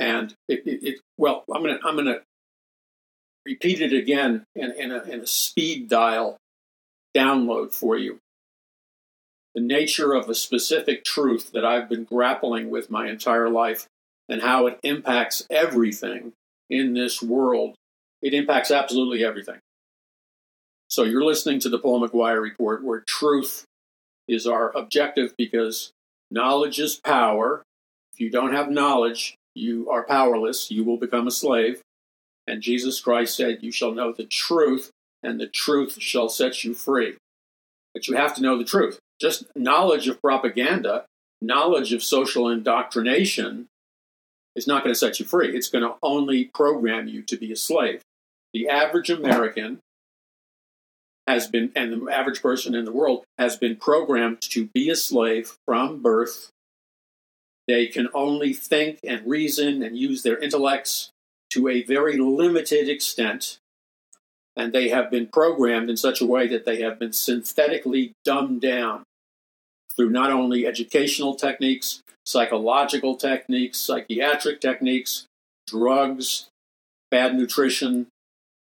[0.00, 2.22] And it, it, it well, I'm gonna I'm gonna
[3.46, 6.38] repeat it again in, in, a, in a speed dial
[7.16, 8.18] download for you.
[9.54, 13.86] The nature of a specific truth that I've been grappling with my entire life
[14.28, 16.32] and how it impacts everything
[16.68, 17.74] in this world.
[18.22, 19.58] It impacts absolutely everything.
[20.88, 23.64] So you're listening to the Paul McGuire Report, where truth
[24.26, 25.92] is our objective because
[26.30, 27.62] knowledge is power.
[28.12, 30.70] If you don't have knowledge, you are powerless.
[30.70, 31.82] You will become a slave.
[32.46, 34.90] And Jesus Christ said, You shall know the truth,
[35.22, 37.16] and the truth shall set you free.
[37.92, 38.98] But you have to know the truth.
[39.20, 41.04] Just knowledge of propaganda,
[41.40, 43.66] knowledge of social indoctrination
[44.54, 45.56] is not going to set you free.
[45.56, 48.02] It's going to only program you to be a slave.
[48.52, 49.80] The average American
[51.26, 54.96] has been, and the average person in the world has been programmed to be a
[54.96, 56.50] slave from birth.
[57.66, 61.10] They can only think and reason and use their intellects
[61.50, 63.58] to a very limited extent.
[64.56, 68.62] And they have been programmed in such a way that they have been synthetically dumbed
[68.62, 69.04] down
[69.98, 75.26] through not only educational techniques, psychological techniques, psychiatric techniques,
[75.66, 76.48] drugs,
[77.10, 78.06] bad nutrition,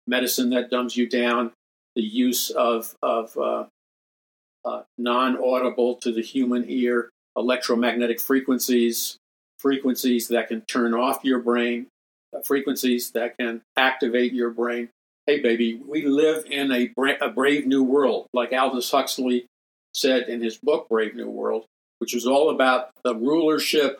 [0.06, 1.52] medicine that dumbs you down,
[1.96, 3.66] the use of, of uh,
[4.64, 9.18] uh, non audible to the human ear electromagnetic frequencies,
[9.58, 11.88] frequencies that can turn off your brain,
[12.36, 14.90] uh, frequencies that can activate your brain.
[15.26, 19.48] Hey, baby, we live in a, bra- a brave new world, like Aldous Huxley
[19.94, 21.66] said in his book, Brave New World,
[22.00, 24.00] which was all about the rulership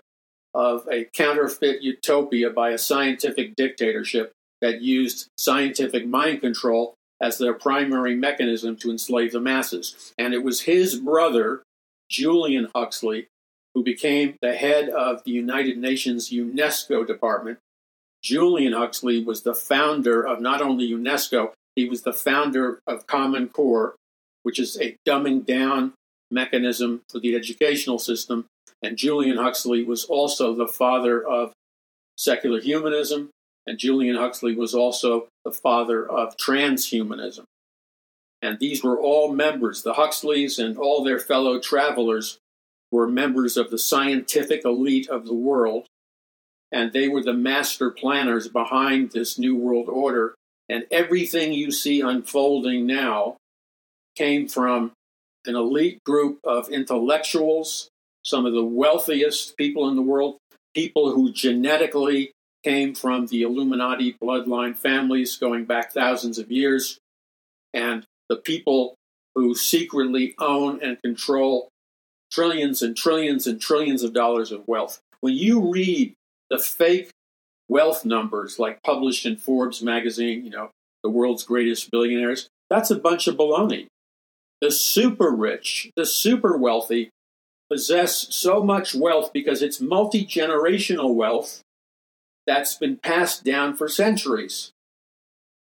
[0.54, 4.32] of a counterfeit utopia by a scientific dictatorship
[4.62, 10.14] that used scientific mind control as their primary mechanism to enslave the masses.
[10.18, 11.64] And it was his brother,
[12.10, 13.28] Julian Huxley,
[13.74, 17.60] who became the head of the United Nations UNESCO department.
[18.22, 23.50] Julian Huxley was the founder of not only UNESCO, he was the founder of Common
[23.50, 23.96] Core,
[24.44, 25.94] which is a dumbing down
[26.30, 28.46] mechanism for the educational system.
[28.82, 31.54] And Julian Huxley was also the father of
[32.18, 33.30] secular humanism,
[33.66, 37.46] and Julian Huxley was also the father of transhumanism.
[38.42, 42.38] And these were all members, the Huxleys and all their fellow travelers
[42.92, 45.88] were members of the scientific elite of the world.
[46.72, 50.36] And they were the master planners behind this New World Order.
[50.68, 53.38] And everything you see unfolding now
[54.16, 54.92] came from
[55.46, 57.90] an elite group of intellectuals,
[58.24, 60.38] some of the wealthiest people in the world,
[60.74, 62.32] people who genetically
[62.64, 66.98] came from the Illuminati bloodline families going back thousands of years.
[67.74, 68.96] And the people
[69.36, 71.70] who secretly own and control
[72.32, 75.00] trillions and trillions and trillions of dollars of wealth.
[75.22, 76.14] When you read
[76.50, 77.10] the fake
[77.68, 80.70] wealth numbers, like published in Forbes magazine, you know,
[81.04, 83.88] the world's greatest billionaires, that's a bunch of baloney.
[84.64, 87.10] The super rich, the super wealthy,
[87.70, 91.60] possess so much wealth because it's multi generational wealth
[92.48, 94.72] that's been passed down for centuries.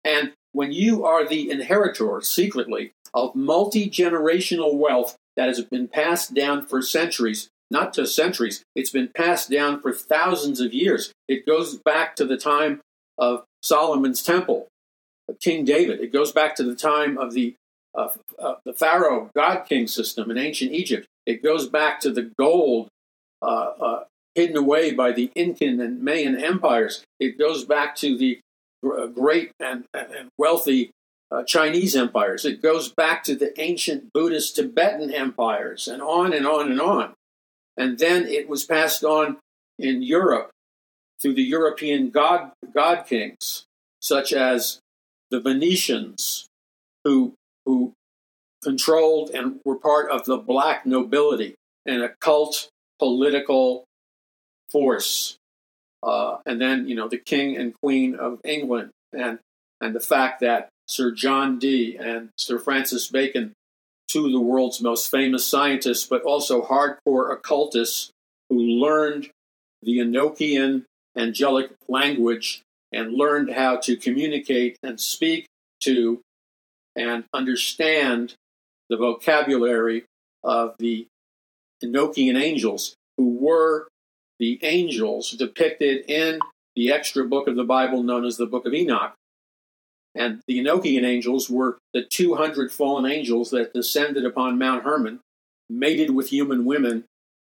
[0.04, 6.32] And when you are the inheritor secretly of multi generational wealth that has been passed
[6.32, 11.12] down for centuries, not just centuries, it's been passed down for thousands of years.
[11.26, 12.80] It goes back to the time
[13.18, 14.68] of Solomon's temple,
[15.40, 15.98] King David.
[15.98, 17.56] It goes back to the time of the
[17.94, 21.06] uh, uh, the Pharaoh God King system in ancient Egypt.
[21.26, 22.88] It goes back to the gold
[23.40, 27.04] uh, uh hidden away by the Incan and Mayan empires.
[27.20, 28.40] It goes back to the
[28.84, 30.90] uh, great and, and wealthy
[31.30, 32.44] uh, Chinese empires.
[32.44, 37.14] It goes back to the ancient Buddhist Tibetan empires and on and on and on.
[37.76, 39.38] And then it was passed on
[39.78, 40.50] in Europe
[41.20, 43.64] through the European god, god kings,
[44.00, 44.80] such as
[45.30, 46.46] the Venetians,
[47.04, 47.34] who,
[47.66, 47.92] who
[48.62, 51.54] controlled and were part of the black nobility,
[51.86, 53.84] an occult political
[54.70, 55.36] force.
[56.02, 59.38] Uh, and then you know the King and Queen of England, and
[59.80, 63.52] and the fact that Sir John Dee and Sir Francis Bacon,
[64.08, 68.10] two of the world's most famous scientists, but also hardcore occultists
[68.48, 69.30] who learned
[69.82, 70.84] the Enochian
[71.16, 75.46] angelic language and learned how to communicate and speak
[75.80, 76.20] to
[76.96, 78.34] and understand
[78.88, 80.04] the vocabulary
[80.44, 81.06] of the
[81.82, 83.88] Enochian angels, who were
[84.38, 86.40] the angels depicted in
[86.74, 89.14] the extra book of the Bible known as the Book of Enoch.
[90.14, 95.20] And the Enochian angels were the 200 fallen angels that descended upon Mount Hermon,
[95.70, 97.04] mated with human women,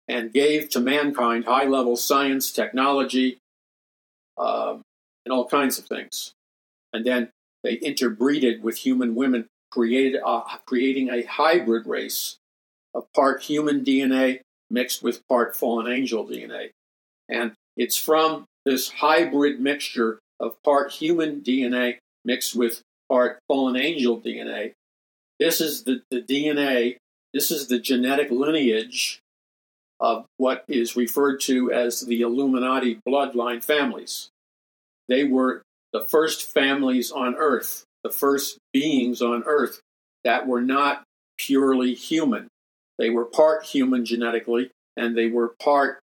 [0.07, 3.37] and gave to mankind high level science, technology,
[4.37, 4.81] um,
[5.25, 6.33] and all kinds of things.
[6.93, 7.29] And then
[7.63, 12.37] they interbreeded with human women, created a, creating a hybrid race
[12.93, 16.71] of part human DNA mixed with part fallen angel DNA.
[17.29, 24.19] And it's from this hybrid mixture of part human DNA mixed with part fallen angel
[24.19, 24.73] DNA.
[25.39, 26.97] This is the, the DNA,
[27.33, 29.19] this is the genetic lineage
[29.99, 34.29] of what is referred to as the Illuminati bloodline families.
[35.07, 35.61] They were
[35.93, 39.79] the first families on earth, the first beings on earth
[40.23, 41.03] that were not
[41.37, 42.47] purely human.
[42.97, 45.99] They were part human genetically, and they were part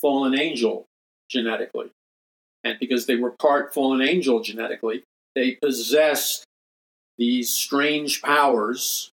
[0.00, 0.86] fallen angel
[1.30, 1.90] genetically.
[2.64, 5.04] And because they were part fallen angel genetically,
[5.34, 6.44] they possessed
[7.18, 9.10] these strange powers.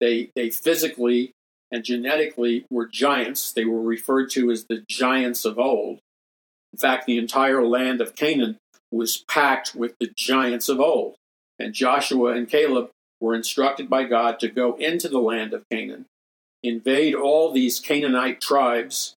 [0.00, 1.32] They, they physically
[1.70, 3.52] and genetically were giants.
[3.52, 6.00] They were referred to as the giants of old.
[6.72, 8.56] In fact, the entire land of Canaan
[8.90, 11.14] was packed with the giants of old.
[11.58, 16.06] And Joshua and Caleb were instructed by God to go into the land of Canaan,
[16.62, 19.14] invade all these Canaanite tribes,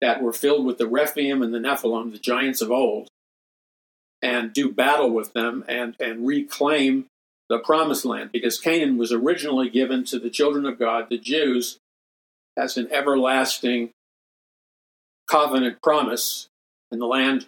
[0.00, 3.08] that were filled with the Rephaim and the Nephilim, the giants of old,
[4.22, 7.06] and do battle with them and, and reclaim
[7.48, 11.78] the promised land because Canaan was originally given to the children of God, the Jews,
[12.56, 13.90] as an everlasting
[15.28, 16.48] covenant promise,
[16.90, 17.46] and the land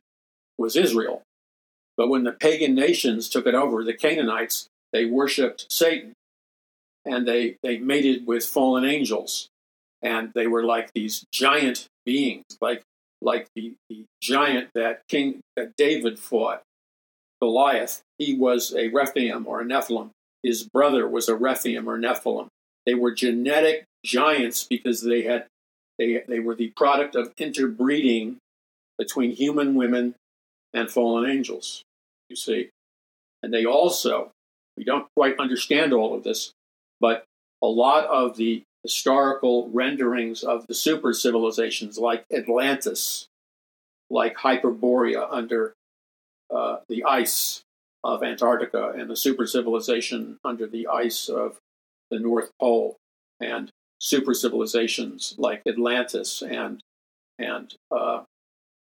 [0.58, 1.22] was Israel.
[2.00, 6.14] But when the pagan nations took it over, the Canaanites, they worshiped Satan
[7.04, 9.50] and they, they mated with fallen angels.
[10.00, 12.80] And they were like these giant beings, like
[13.20, 16.62] like the, the giant that King that David fought,
[17.38, 18.00] Goliath.
[18.16, 20.08] He was a Rephaim or a Nephilim.
[20.42, 22.46] His brother was a Rephaim or Nephilim.
[22.86, 25.48] They were genetic giants because they had
[25.98, 28.38] they they were the product of interbreeding
[28.96, 30.14] between human women
[30.72, 31.84] and fallen angels.
[32.30, 32.70] You see,
[33.42, 34.30] and they also
[34.76, 36.52] we don't quite understand all of this,
[37.00, 37.24] but
[37.62, 43.26] a lot of the historical renderings of the super civilizations like Atlantis,
[44.08, 45.74] like Hyperborea under
[46.50, 47.62] uh, the ice
[48.02, 51.58] of Antarctica, and the super civilization under the ice of
[52.10, 52.96] the North Pole,
[53.40, 53.70] and
[54.00, 56.80] super civilizations like Atlantis and
[57.38, 58.22] and uh,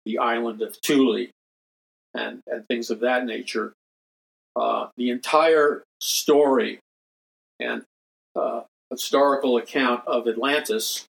[0.05, 1.27] the island of Thule,
[2.13, 3.73] and and things of that nature.
[4.55, 6.79] Uh, the entire story
[7.59, 7.83] and
[8.35, 11.05] uh, historical account of Atlantis,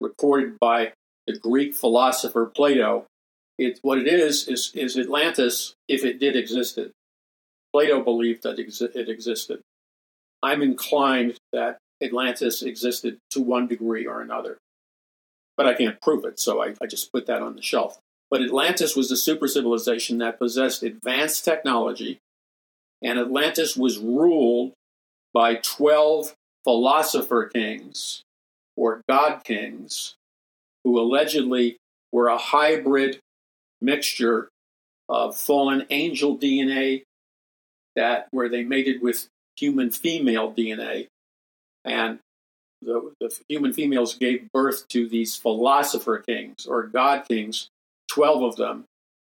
[0.00, 0.92] recorded by
[1.26, 3.06] the Greek philosopher Plato,
[3.58, 6.92] it, what it is, is is Atlantis if it did existed.
[7.72, 9.60] Plato believed that it existed.
[10.42, 14.58] I'm inclined that Atlantis existed to one degree or another,
[15.56, 17.98] but I can't prove it, so I, I just put that on the shelf.
[18.30, 22.20] But Atlantis was a super civilization that possessed advanced technology,
[23.02, 24.72] and Atlantis was ruled
[25.32, 28.22] by 12 philosopher kings
[28.76, 30.14] or god kings
[30.84, 31.76] who allegedly
[32.12, 33.18] were a hybrid
[33.80, 34.48] mixture
[35.08, 37.02] of fallen angel DNA
[37.96, 41.06] that where they mated with human female DNA
[41.84, 42.18] and
[42.82, 47.69] the, the human females gave birth to these philosopher kings or god kings
[48.10, 48.84] 12 of them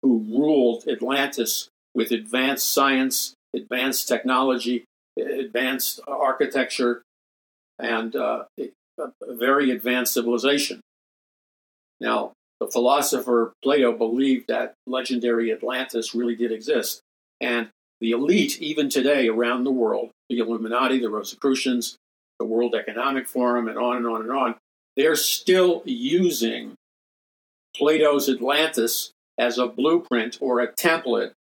[0.02, 4.84] who ruled Atlantis with advanced science advanced technology
[5.18, 7.02] advanced architecture
[7.78, 10.80] and uh, a very advanced civilization.
[12.00, 17.00] Now, the philosopher Plato believed that legendary Atlantis really did exist.
[17.40, 17.68] And
[18.00, 21.96] the elite, even today around the world, the Illuminati, the Rosicrucians,
[22.38, 24.54] the World Economic Forum, and on and on and on,
[24.96, 26.74] they're still using
[27.76, 31.32] Plato's Atlantis as a blueprint or a template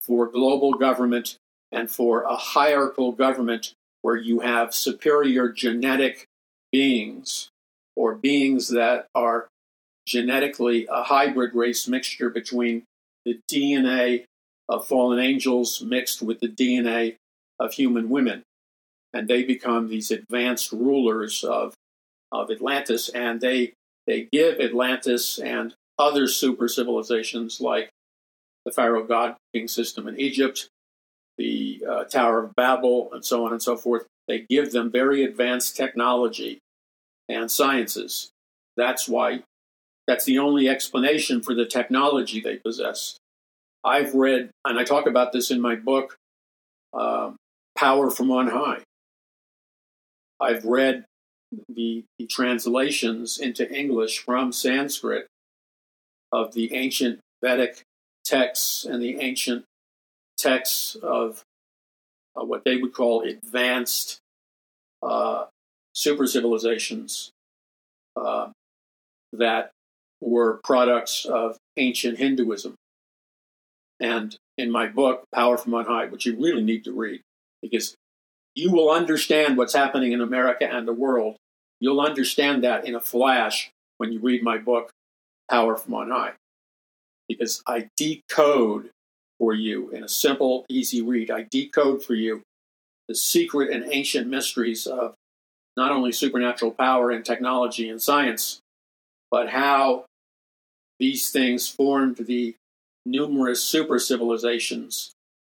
[0.00, 1.36] for global government
[1.72, 3.72] and for a hierarchical government
[4.02, 6.26] where you have superior genetic
[6.72, 7.48] beings
[7.96, 9.48] or beings that are
[10.06, 12.84] genetically a hybrid race mixture between
[13.24, 14.24] the DNA
[14.68, 17.16] of fallen angels mixed with the DNA
[17.58, 18.42] of human women.
[19.12, 21.74] And they become these advanced rulers of,
[22.30, 23.72] of Atlantis, and they,
[24.06, 27.90] they give Atlantis and other super civilizations like
[28.64, 30.68] the Pharaoh God King system in Egypt
[31.38, 34.06] the uh, Tower of Babel, and so on and so forth.
[34.28, 36.58] They give them very advanced technology
[37.28, 38.30] and sciences.
[38.76, 39.42] That's why,
[40.06, 43.18] that's the only explanation for the technology they possess.
[43.84, 46.16] I've read, and I talk about this in my book,
[46.92, 47.32] uh,
[47.76, 48.82] Power from On High.
[50.40, 51.04] I've read
[51.68, 55.26] the, the translations into English from Sanskrit
[56.32, 57.82] of the ancient Vedic
[58.24, 59.64] texts and the ancient
[60.38, 61.42] texts of
[62.36, 64.18] uh, what they would call advanced
[65.02, 65.44] uh,
[65.94, 67.30] super civilizations
[68.16, 68.50] uh,
[69.32, 69.70] that
[70.20, 72.74] were products of ancient Hinduism.
[74.00, 77.22] And in my book, Power from On High, which you really need to read,
[77.62, 77.94] because
[78.56, 81.36] you will understand what's happening in America and the world.
[81.78, 84.90] You'll understand that in a flash when you read my book,
[85.50, 86.32] Power from On High,
[87.28, 88.90] because I decode
[89.38, 91.30] for you in a simple, easy read.
[91.30, 92.42] I decode for you
[93.08, 95.14] the secret and ancient mysteries of
[95.76, 98.60] not only supernatural power and technology and science,
[99.30, 100.06] but how
[100.98, 102.54] these things formed the
[103.04, 105.12] numerous super civilizations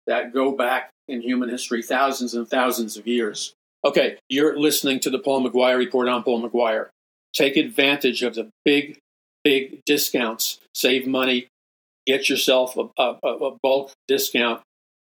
[0.07, 3.53] that go back in human history thousands and thousands of years.
[3.83, 6.89] Okay, you're listening to the Paul McGuire Report on Paul McGuire.
[7.33, 8.97] Take advantage of the big,
[9.43, 10.59] big discounts.
[10.73, 11.47] Save money
[12.05, 14.61] get yourself a, a, a bulk discount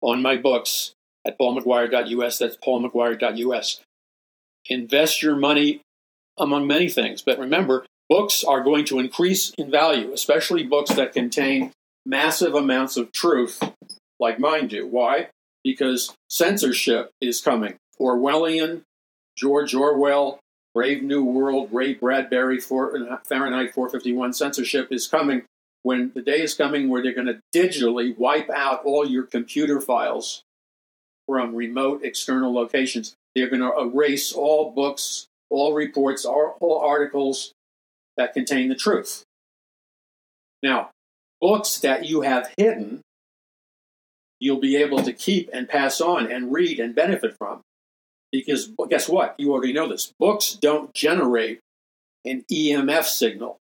[0.00, 0.92] on my books
[1.26, 2.38] at paulmcguire.us.
[2.38, 3.80] That's paulmcguire.us.
[4.68, 5.80] Invest your money
[6.38, 11.12] among many things, but remember, books are going to increase in value, especially books that
[11.12, 11.72] contain
[12.06, 13.62] massive amounts of truth,
[14.20, 14.86] like mine do.
[14.86, 15.28] Why?
[15.64, 17.76] Because censorship is coming.
[18.00, 18.82] Orwellian,
[19.36, 20.38] George Orwell,
[20.74, 25.42] Brave New World, Ray Bradbury, Fahrenheit 451 censorship is coming
[25.82, 29.80] when the day is coming where they're going to digitally wipe out all your computer
[29.80, 30.42] files
[31.26, 33.14] from remote external locations.
[33.34, 37.52] They're going to erase all books, all reports, all, articles
[38.16, 39.24] that contain the truth.
[40.62, 40.90] Now,
[41.40, 43.00] books that you have hidden,
[44.40, 47.60] you'll be able to keep and pass on and read and benefit from.
[48.32, 49.34] Because guess what?
[49.38, 50.12] You already know this.
[50.18, 51.60] Books don't generate
[52.24, 53.58] an EMF signal.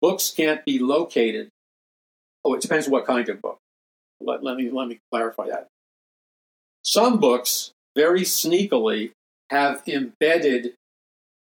[0.00, 1.48] Books can't be located.
[2.44, 3.58] Oh, it depends what kind of book.
[4.20, 5.68] Let, let me let me clarify that.
[6.82, 9.12] Some books very sneakily
[9.50, 10.74] have embedded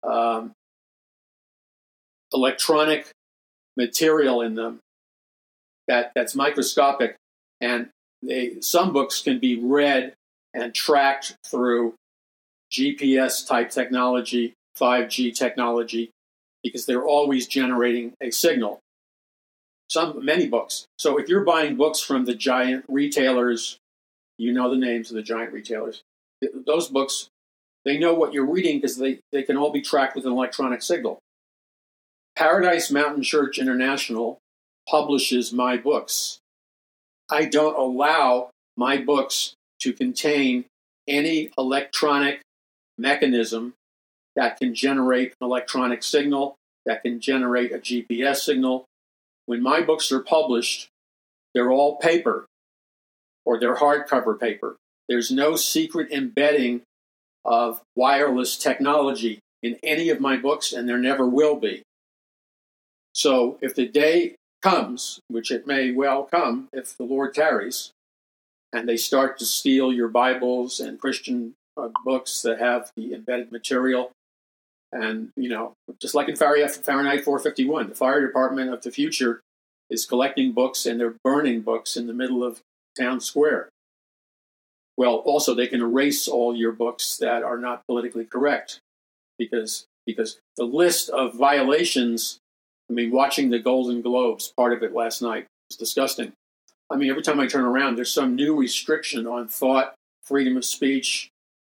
[0.02, 0.52] um,
[2.32, 3.10] electronic
[3.76, 4.80] material in them
[5.88, 7.16] that, that's microscopic,
[7.60, 7.88] and
[8.22, 10.14] they, some books can be read
[10.54, 11.94] and tracked through
[12.72, 16.10] GPS type technology, 5G technology,
[16.62, 18.80] because they're always generating a signal.
[19.88, 20.86] Some many books.
[20.98, 23.78] So if you're buying books from the giant retailers,
[24.38, 26.02] you know the names of the giant retailers.
[26.66, 27.28] Those books,
[27.84, 30.82] they know what you're reading because they, they can all be tracked with an electronic
[30.82, 31.20] signal.
[32.36, 34.38] Paradise Mountain Church International
[34.88, 36.38] publishes my books.
[37.30, 40.64] I don't allow my books to contain
[41.08, 42.40] any electronic
[42.98, 43.74] mechanism
[44.34, 48.84] that can generate an electronic signal, that can generate a GPS signal.
[49.46, 50.88] When my books are published,
[51.54, 52.46] they're all paper
[53.44, 54.76] or they're hardcover paper.
[55.08, 56.82] There's no secret embedding
[57.44, 61.82] of wireless technology in any of my books, and there never will be.
[63.14, 64.34] So if the day
[64.66, 67.92] comes, which it may well come if the Lord tarries,
[68.72, 73.52] and they start to steal your Bibles and Christian uh, books that have the embedded
[73.52, 74.10] material.
[74.92, 79.40] And, you know, just like in Fahrenheit 451, the fire department of the future
[79.88, 82.60] is collecting books and they're burning books in the middle of
[82.98, 83.68] town square.
[84.96, 88.80] Well, also they can erase all your books that are not politically correct
[89.38, 92.38] because because the list of violations
[92.88, 96.32] I mean, watching the Golden Globes, part of it last night, was disgusting.
[96.90, 100.64] I mean, every time I turn around, there's some new restriction on thought, freedom of
[100.64, 101.30] speech,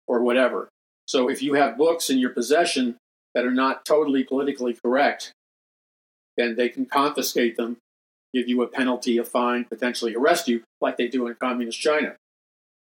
[0.08, 0.70] or whatever.
[1.06, 2.98] So if you have books in your possession
[3.34, 5.32] that are not totally politically correct,
[6.36, 7.78] then they can confiscate them,
[8.34, 12.16] give you a penalty, a fine, potentially arrest you, like they do in communist China.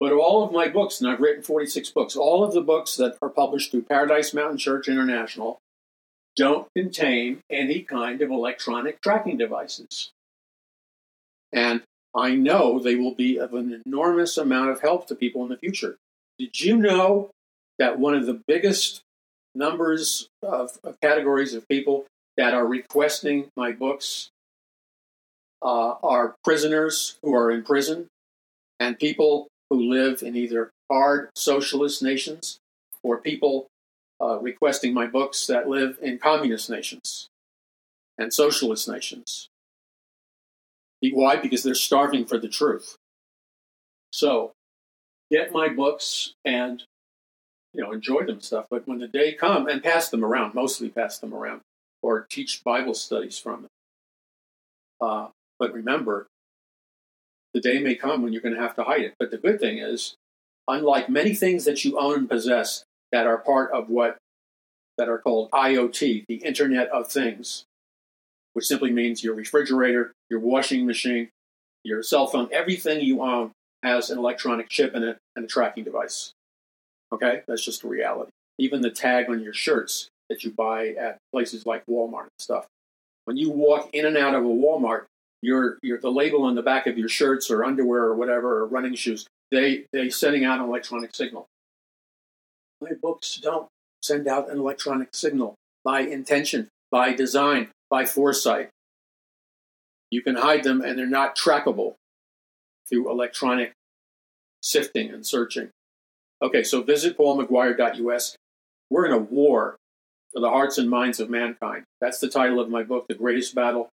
[0.01, 3.17] But all of my books, and I've written 46 books, all of the books that
[3.23, 5.59] are published through Paradise Mountain Church International
[6.37, 10.13] don't contain any kind of electronic tracking devices.
[11.53, 11.83] And
[12.15, 15.57] I know they will be of an enormous amount of help to people in the
[15.57, 15.97] future.
[16.39, 17.31] Did you know
[17.79, 19.03] that one of the biggest
[19.55, 22.07] numbers of, of categories of people
[22.37, 24.29] that are requesting my books
[25.63, 28.07] uh, are prisoners who are in prison
[28.79, 32.59] and people who live in either hard socialist nations
[33.03, 33.67] or people
[34.21, 37.29] uh, requesting my books that live in communist nations
[38.19, 39.49] and socialist nations.
[41.03, 41.37] Why?
[41.37, 42.97] Because they're starving for the truth.
[44.11, 44.53] So,
[45.31, 46.83] get my books and
[47.75, 48.67] you know enjoy them stuff.
[48.71, 51.61] But when the day come and pass them around, mostly pass them around,
[52.03, 53.71] or teach Bible studies from them.
[55.01, 56.27] Uh, but remember,
[57.55, 59.15] the day may come when you're going to have to hide it.
[59.19, 60.15] But the good thing is,
[60.67, 64.17] unlike many things that you own and possess, that are part of what
[64.99, 67.65] that are called IoT, the Internet of Things,
[68.55, 71.29] which simply means your refrigerator, your washing machine,
[71.85, 73.53] your cell phone, everything you own
[73.83, 76.33] has an electronic chip in it and a tracking device.
[77.13, 78.31] Okay, that's just a reality.
[78.59, 82.67] Even the tag on your shirts that you buy at places like Walmart and stuff.
[83.27, 85.05] When you walk in and out of a Walmart,
[85.43, 88.67] your, your the label on the back of your shirts or underwear or whatever or
[88.67, 91.47] running shoes, they they sending out an electronic signal.
[92.81, 93.69] My books don't
[94.03, 95.55] send out an electronic signal
[95.85, 98.71] by intention, by design, by foresight.
[100.11, 101.95] You can hide them and they're not trackable
[102.89, 103.73] through electronic
[104.63, 105.71] sifting and searching.
[106.43, 108.37] Okay, so visit paulmcguire.us.
[108.91, 109.77] We're in a war
[110.33, 111.85] for the hearts and minds of mankind.
[112.01, 113.89] That's the title of my book, The Greatest Battle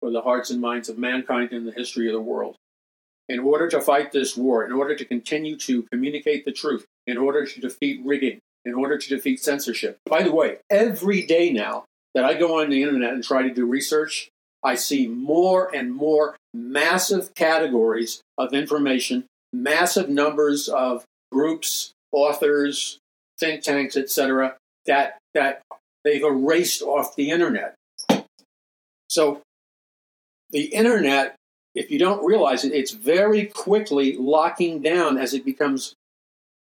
[0.00, 2.56] for the Hearts and Minds of Mankind in the History of the World.
[3.28, 7.16] In order to fight this war, in order to continue to communicate the truth, in
[7.16, 9.98] order to defeat rigging, in order to defeat censorship.
[10.04, 13.52] By the way, every day now that I go on the internet and try to
[13.52, 14.28] do research,
[14.62, 22.98] I see more and more massive categories of information, massive numbers of groups, authors,
[23.38, 24.56] think tanks, etc.,
[24.86, 25.62] that that
[26.04, 27.74] they've erased off the internet.
[29.08, 29.42] So
[30.50, 31.36] the internet,
[31.74, 35.94] if you don't realize it, it's very quickly locking down as it becomes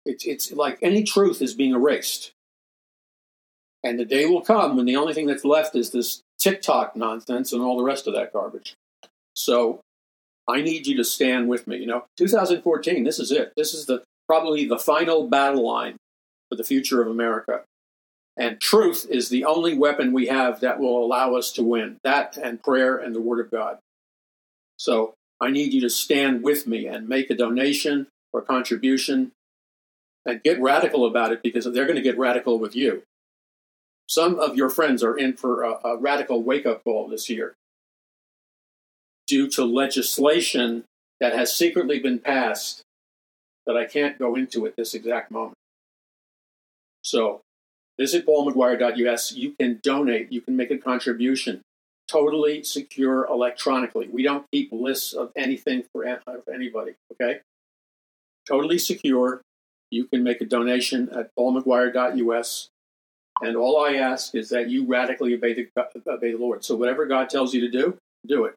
[0.05, 2.31] it's, it's like any truth is being erased.
[3.83, 7.51] And the day will come when the only thing that's left is this TikTok nonsense
[7.51, 8.75] and all the rest of that garbage.
[9.35, 9.81] So
[10.47, 11.77] I need you to stand with me.
[11.77, 13.53] You know, 2014, this is it.
[13.55, 15.97] This is the probably the final battle line
[16.49, 17.61] for the future of America.
[18.37, 22.37] And truth is the only weapon we have that will allow us to win that
[22.37, 23.77] and prayer and the Word of God.
[24.81, 29.31] So I need you to stand with me and make a donation or contribution
[30.25, 33.03] and get radical about it because they're going to get radical with you.
[34.09, 37.53] Some of your friends are in for a, a radical wake up call this year
[39.27, 40.85] due to legislation
[41.19, 42.81] that has secretly been passed
[43.67, 45.57] that I can't go into at this exact moment.
[47.03, 47.41] So
[47.99, 49.33] visit paulmcguire.us.
[49.33, 51.61] You can donate, you can make a contribution.
[52.11, 54.09] Totally secure electronically.
[54.11, 56.05] We don't keep lists of anything for
[56.53, 57.39] anybody, okay?
[58.45, 59.41] Totally secure.
[59.91, 62.69] You can make a donation at paulmcguire.us.
[63.41, 65.67] And all I ask is that you radically obey the,
[66.05, 66.65] obey the Lord.
[66.65, 67.97] So whatever God tells you to do,
[68.27, 68.55] do it.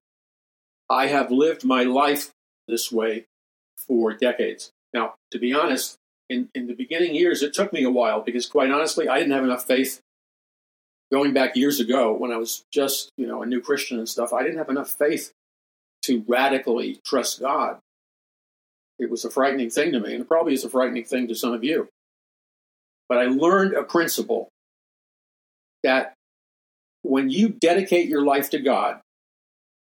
[0.91, 2.31] I have lived my life
[2.67, 3.27] this way
[3.77, 4.73] for decades.
[4.93, 5.97] Now, to be honest,
[6.29, 9.33] in, in the beginning years, it took me a while because, quite honestly, I didn't
[9.33, 10.01] have enough faith.
[11.15, 14.33] Going back years ago, when I was just you know a new Christian and stuff,
[14.33, 15.31] I didn't have enough faith
[16.07, 17.79] to radically trust God.
[18.99, 21.37] It was a frightening thing to me, and it probably is a frightening thing to
[21.37, 21.87] some of you.
[23.09, 24.49] But I learned a principle
[25.85, 26.15] that
[27.03, 28.99] when you dedicate your life to God,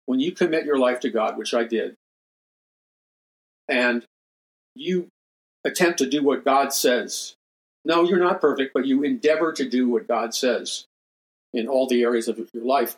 [0.07, 1.95] when you commit your life to God, which I did,
[3.69, 4.03] and
[4.75, 5.07] you
[5.63, 7.35] attempt to do what God says.
[7.85, 10.87] No, you're not perfect, but you endeavor to do what God says
[11.55, 12.95] in all the areas of your life.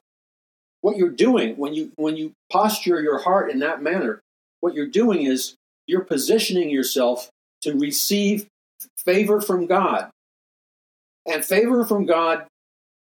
[0.81, 4.21] What you're doing when you when you posture your heart in that manner,
[4.59, 5.55] what you're doing is
[5.85, 7.29] you're positioning yourself
[7.61, 8.47] to receive
[8.97, 10.09] favor from God.
[11.25, 12.45] And favor from God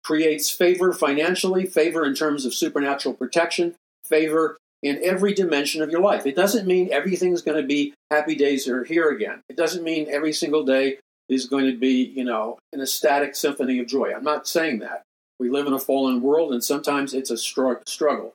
[0.05, 3.75] creates favor financially, favor in terms of supernatural protection,
[4.05, 6.27] favor in every dimension of your life.
[6.27, 9.41] It doesn't mean everything's going to be happy days are here again.
[9.49, 13.79] It doesn't mean every single day is going to be, you know, an ecstatic symphony
[13.79, 14.13] of joy.
[14.15, 15.03] I'm not saying that.
[15.39, 18.35] We live in a fallen world and sometimes it's a struggle.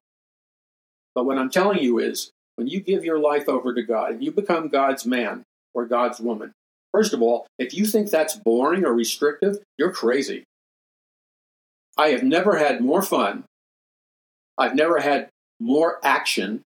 [1.16, 4.24] But what I'm telling you is when you give your life over to God and
[4.24, 5.44] you become God's man
[5.74, 6.52] or God's woman,
[6.94, 10.44] first of all, if you think that's boring or restrictive, you're crazy.
[11.98, 13.44] I have never had more fun.
[14.58, 15.30] I've never had
[15.60, 16.62] more action.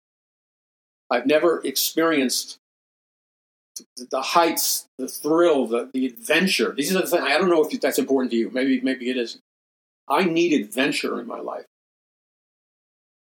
[1.09, 2.57] I've never experienced
[4.11, 6.73] the heights, the thrill, the, the adventure.
[6.75, 7.23] These are the things.
[7.23, 8.49] I don't know if that's important to you.
[8.51, 9.41] Maybe maybe it isn't.
[10.07, 11.65] I need adventure in my life,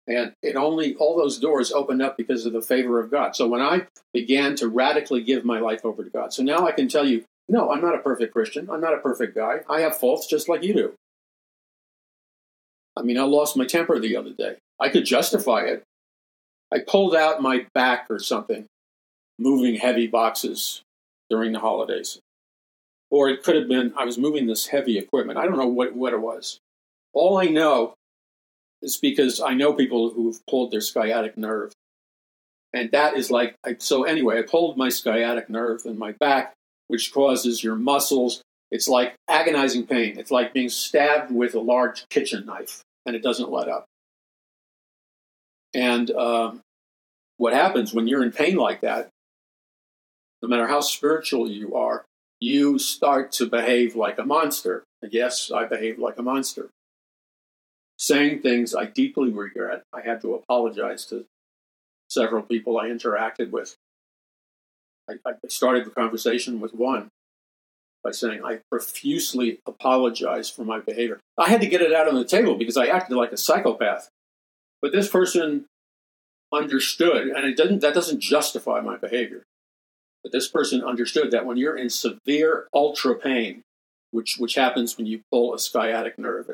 [0.06, 3.36] and it only all those doors opened up because of the favor of God.
[3.36, 6.72] So when I began to radically give my life over to God, so now I
[6.72, 8.68] can tell you, no, I'm not a perfect Christian.
[8.70, 9.60] I'm not a perfect guy.
[9.68, 10.94] I have faults just like you do.
[12.96, 14.56] I mean, I lost my temper the other day.
[14.80, 15.82] I could justify it.
[16.72, 18.66] I pulled out my back or something,
[19.38, 20.82] moving heavy boxes
[21.28, 22.20] during the holidays.
[23.10, 25.38] Or it could have been I was moving this heavy equipment.
[25.38, 26.58] I don't know what, what it was.
[27.12, 27.94] All I know
[28.82, 31.72] is because I know people who've pulled their sciatic nerve.
[32.72, 36.54] And that is like, I, so anyway, I pulled my sciatic nerve in my back,
[36.88, 38.42] which causes your muscles.
[38.70, 40.18] It's like agonizing pain.
[40.18, 43.86] It's like being stabbed with a large kitchen knife, and it doesn't let up.
[45.74, 46.60] And um,
[47.36, 49.08] what happens when you're in pain like that,
[50.42, 52.04] no matter how spiritual you are,
[52.38, 54.84] you start to behave like a monster.
[55.02, 56.70] Yes, I behaved like a monster.
[58.00, 59.82] Saying things I deeply regret.
[59.92, 61.26] I had to apologize to
[62.08, 63.76] several people I interacted with.
[65.06, 67.08] I, I started the conversation with one
[68.02, 71.20] by saying, I profusely apologize for my behavior.
[71.36, 74.08] I had to get it out on the table because I acted like a psychopath.
[74.80, 75.66] But this person
[76.50, 79.42] understood, and it doesn't that doesn't justify my behavior.
[80.22, 83.60] But this person understood that when you're in severe ultra pain,
[84.10, 86.50] which which happens when you pull a sciatic nerve,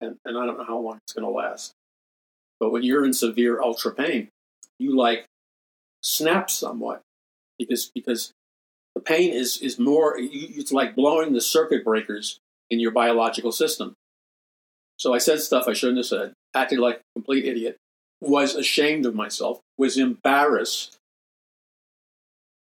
[0.00, 1.72] and, and I don't know how long it's going to last,
[2.58, 4.28] but when you're in severe ultra pain,
[4.78, 5.26] you like
[6.02, 7.02] snap somewhat
[7.58, 8.32] because because
[8.94, 10.14] the pain is is more.
[10.18, 12.38] It's like blowing the circuit breakers
[12.70, 13.94] in your biological system.
[14.96, 17.78] So I said stuff I shouldn't have said, acted like a complete idiot,
[18.20, 20.98] was ashamed of myself, was embarrassed,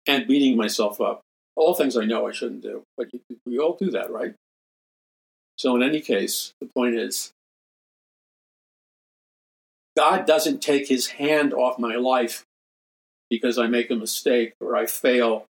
[0.05, 1.21] and beating myself up.
[1.55, 3.07] All things I know I shouldn't do, but
[3.45, 4.33] we all do that, right?
[5.57, 7.31] So, in any case, the point is
[9.95, 12.45] God doesn't take his hand off my life
[13.29, 15.45] because I make a mistake or I fail.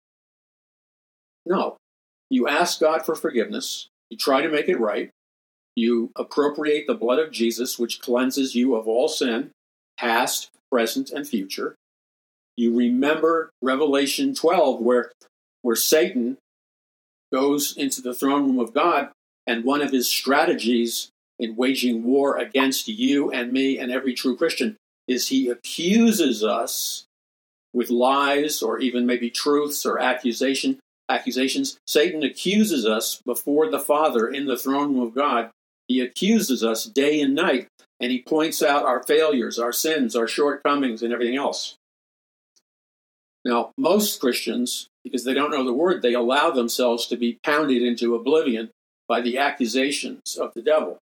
[1.47, 1.77] No.
[2.31, 5.11] You ask God for forgiveness, you try to make it right,
[5.75, 9.51] you appropriate the blood of Jesus, which cleanses you of all sin,
[9.99, 11.75] past, present, and future.
[12.57, 15.13] You remember Revelation 12, where,
[15.63, 16.39] where Satan
[17.33, 19.11] goes into the throne room of God,
[19.47, 24.37] and one of his strategies in waging war against you and me and every true
[24.37, 24.77] Christian
[25.09, 27.07] is he accuses us
[27.73, 30.79] with lies or even maybe truths or accusation
[31.09, 31.79] accusations.
[31.87, 35.51] Satan accuses us before the Father in the throne room of God.
[35.89, 37.67] He accuses us day and night,
[37.99, 41.75] and he points out our failures, our sins, our shortcomings, and everything else.
[43.45, 47.83] Now, most Christians, because they don't know the word, they allow themselves to be pounded
[47.83, 48.71] into oblivion
[49.11, 50.97] by the accusations of the devil.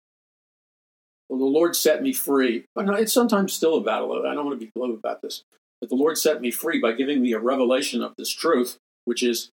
[1.28, 2.66] Well, the Lord set me free.
[2.76, 4.24] But it's sometimes still a battle.
[4.28, 5.42] I don't want to be glib about this.
[5.82, 9.24] But the Lord set me free by giving me a revelation of this truth, which
[9.24, 9.50] is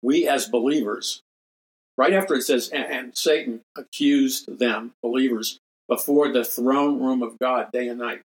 [0.00, 1.20] we as believers,
[1.98, 7.38] right after it says, and, and Satan accused them, believers, before the throne room of
[7.38, 8.22] God day and night.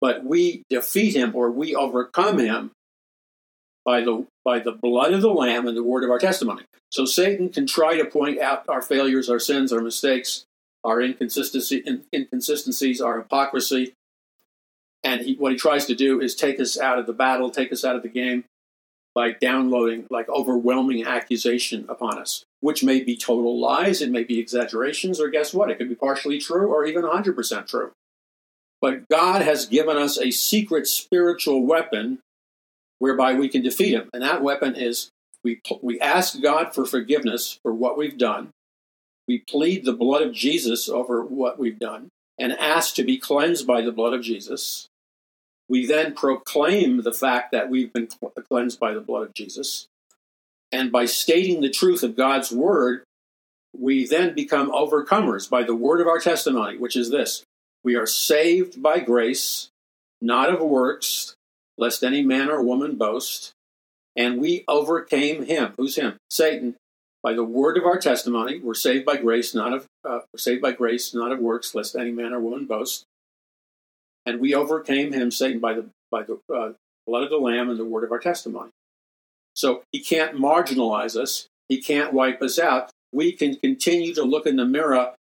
[0.00, 2.70] But we defeat him or we overcome him
[3.84, 6.64] by the by the blood of the lamb and the word of our testimony.
[6.90, 10.44] So Satan can try to point out our failures, our sins, our mistakes,
[10.84, 11.82] our inconsistency,
[12.12, 13.94] inconsistencies, our hypocrisy,
[15.04, 17.72] and he, what he tries to do is take us out of the battle, take
[17.72, 18.44] us out of the game
[19.14, 24.40] by downloading like overwhelming accusation upon us, which may be total lies, it may be
[24.40, 25.70] exaggerations, or guess what?
[25.70, 27.92] It could be partially true or even 100% true.
[28.80, 32.18] But God has given us a secret spiritual weapon
[33.04, 34.08] whereby we can defeat him.
[34.14, 35.10] And that weapon is
[35.42, 38.48] we, we ask God for forgiveness for what we've done.
[39.28, 43.66] We plead the blood of Jesus over what we've done and ask to be cleansed
[43.66, 44.86] by the blood of Jesus.
[45.68, 48.08] We then proclaim the fact that we've been
[48.50, 49.86] cleansed by the blood of Jesus.
[50.72, 53.04] And by stating the truth of God's word,
[53.78, 57.44] we then become overcomers by the word of our testimony, which is this
[57.84, 59.68] We are saved by grace,
[60.22, 61.34] not of works,
[61.78, 63.52] lest any man or woman boast.
[64.16, 65.74] And we overcame him.
[65.76, 66.16] Who's him?
[66.30, 66.76] Satan.
[67.22, 70.60] By the word of our testimony, we're saved by grace, not of uh, we're saved
[70.60, 73.06] by grace, not of works, lest any man or woman boast
[74.26, 76.72] and we overcame him, Satan, by the by the uh,
[77.06, 78.70] blood of the Lamb and the word of our testimony.
[79.54, 81.46] So he can't marginalize us.
[81.68, 82.90] He can't wipe us out.
[83.12, 85.14] We can continue to look in the mirror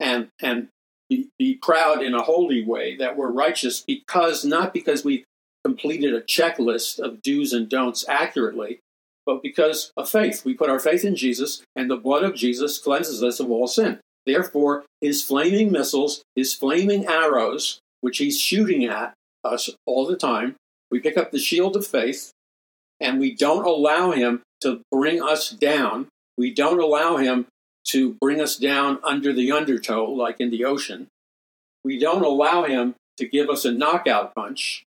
[0.00, 0.68] and and
[1.08, 5.24] be, be proud in a holy way that we're righteous because not because we
[5.68, 8.80] completed a checklist of do's and don'ts accurately,
[9.26, 10.42] but because of faith.
[10.42, 13.66] We put our faith in Jesus, and the blood of Jesus cleanses us of all
[13.66, 14.00] sin.
[14.24, 19.12] Therefore, his flaming missiles, his flaming arrows, which he's shooting at
[19.44, 20.54] us all the time.
[20.90, 22.32] We pick up the shield of faith
[22.98, 26.08] and we don't allow him to bring us down.
[26.38, 27.46] We don't allow him
[27.88, 31.08] to bring us down under the undertow, like in the ocean.
[31.84, 34.84] We don't allow him to give us a knockout punch.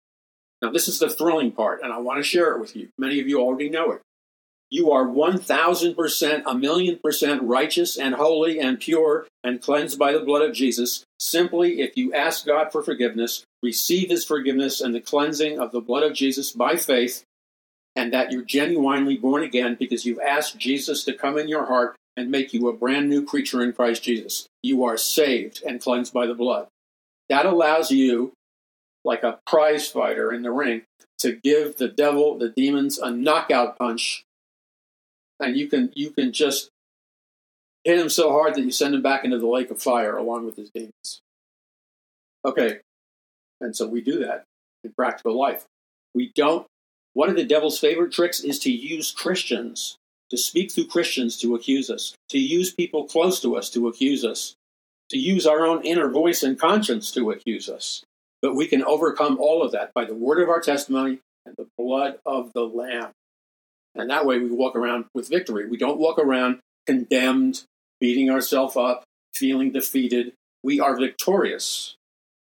[0.61, 2.89] Now, this is the thrilling part, and I want to share it with you.
[2.97, 4.01] Many of you already know it.
[4.69, 10.19] You are 1000%, a million percent righteous and holy and pure and cleansed by the
[10.19, 15.01] blood of Jesus simply if you ask God for forgiveness, receive his forgiveness and the
[15.01, 17.23] cleansing of the blood of Jesus by faith,
[17.95, 21.95] and that you're genuinely born again because you've asked Jesus to come in your heart
[22.17, 24.47] and make you a brand new creature in Christ Jesus.
[24.61, 26.67] You are saved and cleansed by the blood.
[27.29, 28.33] That allows you,
[29.07, 30.83] like a prize fighter in the ring,
[31.19, 34.25] to give the devil, the demons, a knockout punch
[35.39, 36.69] and you can you can just
[37.83, 40.45] hit him so hard that you send him back into the lake of fire along
[40.45, 41.21] with his demons.
[42.45, 42.79] Okay,
[43.61, 44.43] and so we do that
[44.83, 45.65] in practical life.
[46.13, 46.65] We don't.
[47.13, 49.97] One of the devil's favorite tricks is to use Christians,
[50.29, 54.23] to speak through Christians to accuse us, to use people close to us to accuse
[54.23, 54.55] us,
[55.09, 58.03] to use our own inner voice and conscience to accuse us.
[58.41, 61.67] But we can overcome all of that by the word of our testimony and the
[61.77, 63.11] blood of the Lamb.
[63.95, 65.67] And that way we walk around with victory.
[65.67, 67.63] We don't walk around condemned,
[67.99, 70.33] beating ourselves up, feeling defeated.
[70.63, 71.95] We are victorious.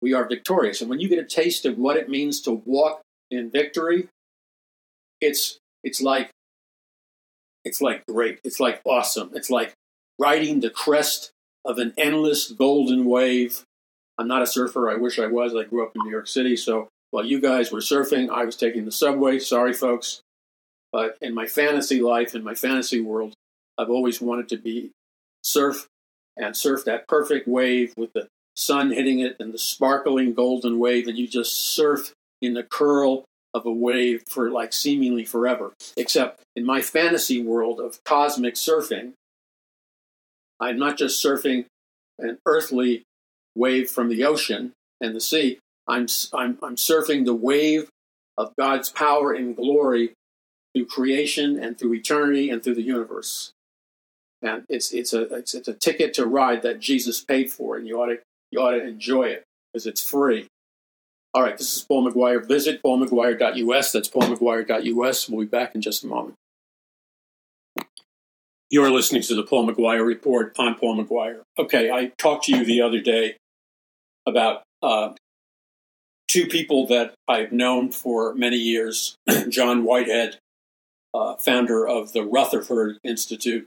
[0.02, 0.80] We are victorious.
[0.80, 4.08] And when you get a taste of what it means to walk in victory,
[5.20, 6.30] it's it's like
[7.64, 8.38] it's like great.
[8.44, 9.30] It's like awesome.
[9.34, 9.72] It's like
[10.18, 11.30] riding the crest
[11.64, 13.62] of an endless golden wave.
[14.18, 14.90] I'm not a surfer.
[14.90, 15.54] I wish I was.
[15.54, 18.56] I grew up in New York City, so while you guys were surfing, I was
[18.56, 19.38] taking the subway.
[19.38, 20.20] Sorry, folks.
[20.92, 23.34] But in my fantasy life, in my fantasy world,
[23.76, 24.90] I've always wanted to be
[25.42, 25.86] surf
[26.36, 31.06] and surf that perfect wave with the sun hitting it and the sparkling golden wave,
[31.06, 35.72] and you just surf in the curl of a wave for like seemingly forever.
[35.96, 39.12] Except in my fantasy world of cosmic surfing,
[40.60, 41.66] I'm not just surfing
[42.18, 43.02] an earthly
[43.56, 45.58] wave from the ocean and the sea.
[45.88, 47.88] I'm, I'm, I'm surfing the wave
[48.36, 50.12] of God's power and glory
[50.74, 53.52] through creation and through eternity and through the universe.
[54.42, 57.86] And it's it's a it's, it's a ticket to ride that Jesus paid for, and
[57.86, 58.18] you ought to
[58.50, 60.46] you ought to enjoy it because it's free.
[61.32, 62.46] All right, this is Paul McGuire.
[62.46, 63.92] Visit paulmcguire.us.
[63.92, 65.28] That's paulmcguire.us.
[65.28, 66.34] We'll be back in just a moment.
[68.70, 70.54] You're listening to the Paul McGuire Report.
[70.58, 71.42] I'm Paul McGuire.
[71.58, 73.36] Okay, I talked to you the other day
[74.26, 75.12] about uh,
[76.28, 79.16] two people that I've known for many years
[79.48, 80.38] John Whitehead,
[81.14, 83.66] uh, founder of the Rutherford Institute,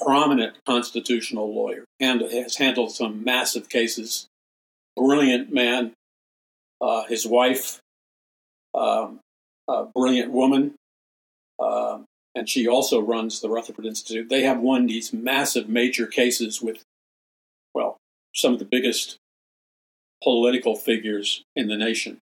[0.00, 4.26] prominent constitutional lawyer, and has handled some massive cases.
[4.96, 5.92] Brilliant man.
[6.80, 7.80] Uh, his wife,
[8.74, 9.20] um,
[9.68, 10.74] a brilliant woman,
[11.58, 11.98] uh,
[12.34, 14.28] and she also runs the Rutherford Institute.
[14.28, 16.82] They have won these massive major cases with,
[17.74, 17.96] well,
[18.32, 19.16] some of the biggest
[20.22, 22.18] political figures in the nation.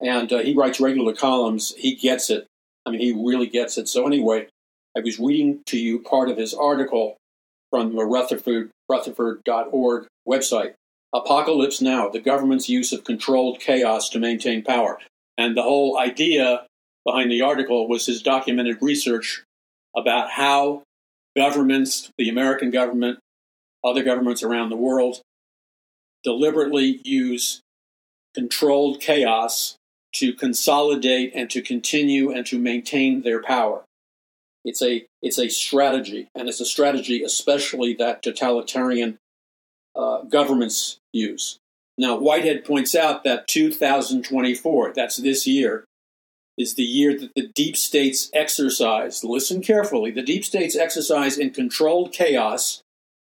[0.00, 1.74] And uh, he writes regular columns.
[1.76, 2.46] He gets it.
[2.84, 3.88] I mean, he really gets it.
[3.88, 4.48] So, anyway,
[4.96, 7.16] I was reading to you part of his article
[7.70, 10.74] from the Rutherford, Rutherford.org website
[11.14, 14.98] Apocalypse Now, the government's use of controlled chaos to maintain power.
[15.36, 16.66] And the whole idea
[17.04, 19.42] behind the article was his documented research
[19.94, 20.82] about how
[21.36, 23.18] governments, the American government,
[23.84, 25.20] other governments around the world,
[26.22, 27.60] deliberately use
[28.34, 29.76] controlled chaos
[30.14, 33.84] to consolidate and to continue and to maintain their power.
[34.64, 39.18] It's a it's a strategy, and it's a strategy especially that totalitarian
[39.96, 41.58] uh, governments use.
[41.98, 45.84] Now, Whitehead points out that 2024, that's this year,
[46.56, 51.50] is the year that the deep states exercise, listen carefully, the deep states exercise in
[51.50, 52.82] controlled chaos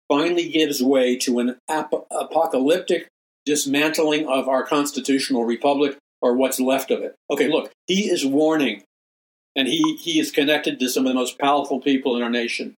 [0.08, 3.08] finally gives way to an ap- apocalyptic
[3.44, 7.14] dismantling of our constitutional republic or what's left of it.
[7.30, 8.82] Okay, look, he is warning,
[9.54, 12.74] and he, he is connected to some of the most powerful people in our nation.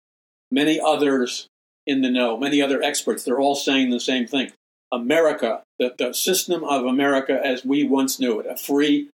[0.51, 1.47] Many others
[1.87, 4.53] in the know, many other experts, they're all saying the same thing.
[4.93, 9.09] America, the, the system of America as we once knew it, a free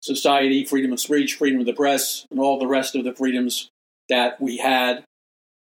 [0.00, 3.68] society, freedom of speech, freedom of the press, and all the rest of the freedoms
[4.08, 5.04] that we had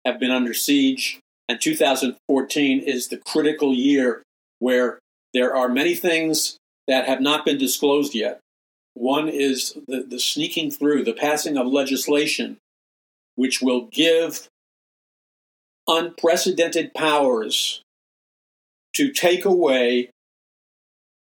[0.06, 1.20] have been under siege.
[1.50, 4.24] And 2014 is the critical year
[4.60, 5.00] where
[5.34, 8.40] there are many things that have not been disclosed yet.
[8.94, 12.58] One is the, the sneaking through, the passing of legislation,
[13.36, 14.48] which will give
[15.88, 17.82] unprecedented powers
[18.96, 20.10] to take away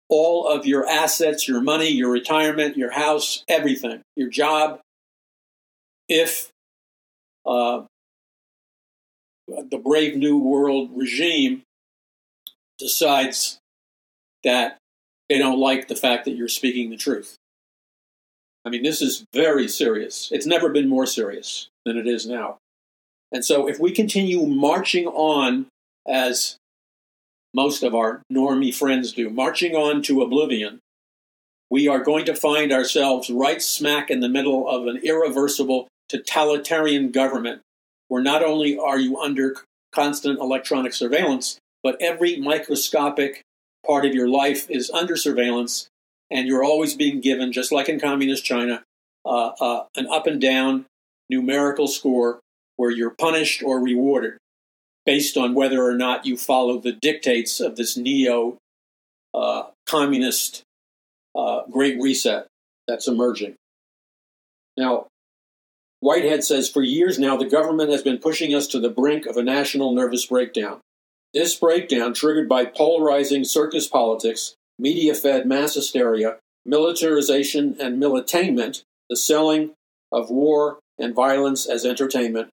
[0.08, 4.80] all of your assets, your money, your retirement, your house, everything, your job,
[6.08, 6.50] if
[7.44, 7.82] uh,
[9.48, 11.62] the Brave New World regime
[12.78, 13.58] decides
[14.44, 14.78] that
[15.28, 17.36] they don't like the fact that you're speaking the truth.
[18.64, 20.28] I mean, this is very serious.
[20.32, 22.58] It's never been more serious than it is now.
[23.32, 25.66] And so, if we continue marching on
[26.08, 26.56] as
[27.54, 30.80] most of our normie friends do, marching on to oblivion,
[31.70, 37.10] we are going to find ourselves right smack in the middle of an irreversible totalitarian
[37.10, 37.62] government
[38.08, 39.56] where not only are you under
[39.92, 43.42] constant electronic surveillance, but every microscopic
[43.86, 45.88] part of your life is under surveillance,
[46.30, 48.82] and you're always being given, just like in communist China,
[49.24, 50.86] uh, uh, an up and down
[51.28, 52.40] numerical score
[52.76, 54.34] where you're punished or rewarded
[55.04, 58.58] based on whether or not you follow the dictates of this neo
[59.34, 60.62] uh, communist
[61.36, 62.46] uh, great reset
[62.88, 63.54] that's emerging.
[64.76, 65.06] Now,
[66.00, 69.36] Whitehead says for years now, the government has been pushing us to the brink of
[69.36, 70.80] a national nervous breakdown.
[71.32, 79.16] This breakdown, triggered by polarizing circus politics, media fed mass hysteria, militarization and militainment, the
[79.16, 79.72] selling
[80.12, 82.48] of war and violence as entertainment,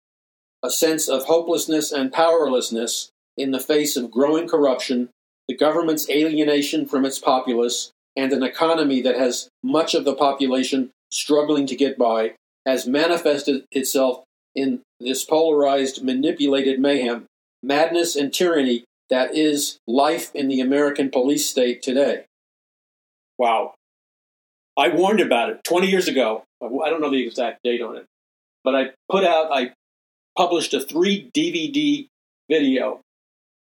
[0.63, 5.09] a sense of hopelessness and powerlessness in the face of growing corruption,
[5.49, 10.91] the government's alienation from its populace, and an economy that has much of the population
[11.11, 12.35] struggling to get by,
[12.67, 17.27] has manifested itself in this polarized, manipulated mayhem,
[17.63, 22.25] madness, and tyranny that is life in the American police state today.
[23.39, 23.75] Wow.
[24.79, 26.45] I warned about it 20 years ago.
[26.63, 28.07] I don't know the exact date on it,
[28.65, 29.73] but I put out, I
[30.37, 32.07] published a three DVD
[32.49, 33.01] video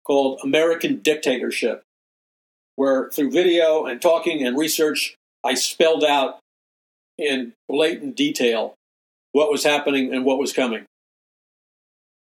[0.07, 1.83] called American Dictatorship,
[2.77, 6.39] where through video and talking and research, I spelled out
[7.19, 8.75] in blatant detail
[9.33, 10.85] what was happening and what was coming.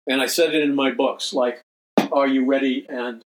[0.07, 1.61] And I said it in my books, like
[2.11, 2.85] Are You Ready?
[2.89, 3.21] and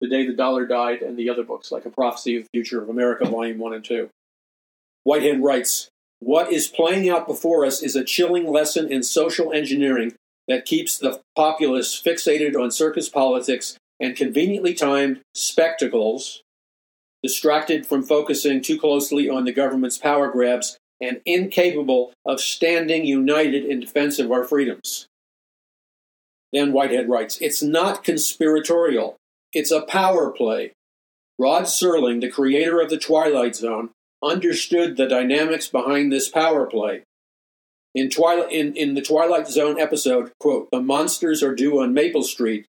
[0.00, 2.82] The Day the Dollar Died, and the other books, like A Prophecy of the Future
[2.82, 4.08] of America, Volume 1 and 2.
[5.04, 5.88] Whitehead writes
[6.20, 10.14] What is playing out before us is a chilling lesson in social engineering
[10.46, 16.42] that keeps the populace fixated on circus politics and conveniently timed spectacles,
[17.22, 23.64] distracted from focusing too closely on the government's power grabs, and incapable of standing united
[23.64, 25.06] in defense of our freedoms.
[26.52, 29.16] Then Whitehead writes It's not conspiratorial,
[29.52, 30.72] it's a power play.
[31.38, 33.90] Rod Serling, the creator of The Twilight Zone,
[34.22, 37.02] understood the dynamics behind this power play.
[37.94, 42.22] In, Twilight, in, in the Twilight Zone episode, quote, The monsters are due on Maple
[42.22, 42.66] Street,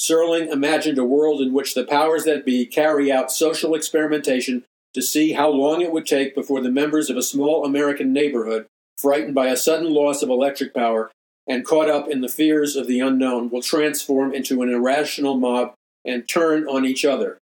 [0.00, 4.64] Serling imagined a world in which the powers that be carry out social experimentation
[4.94, 8.66] to see how long it would take before the members of a small American neighborhood,
[8.98, 11.10] frightened by a sudden loss of electric power
[11.46, 15.74] and caught up in the fears of the unknown, will transform into an irrational mob
[16.04, 17.38] and turn on each other.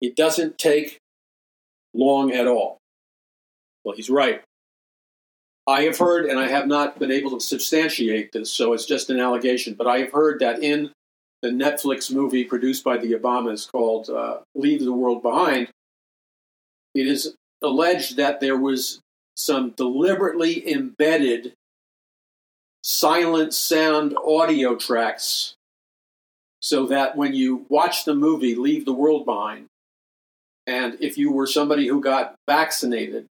[0.00, 0.98] It doesn't take
[1.94, 2.78] long at all.
[3.84, 4.42] Well, he's right.
[5.66, 9.10] I have heard, and I have not been able to substantiate this, so it's just
[9.10, 10.90] an allegation, but I have heard that in
[11.40, 15.68] the Netflix movie produced by the Obamas called uh, Leave the World Behind,
[16.94, 19.00] it is alleged that there was
[19.36, 21.54] some deliberately embedded
[22.82, 25.54] silent sound audio tracks
[26.60, 29.66] so that when you watch the movie Leave the World Behind,
[30.66, 33.26] and if you were somebody who got vaccinated,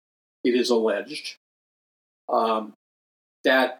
[0.44, 1.36] it is alleged
[2.30, 2.74] um,
[3.44, 3.80] that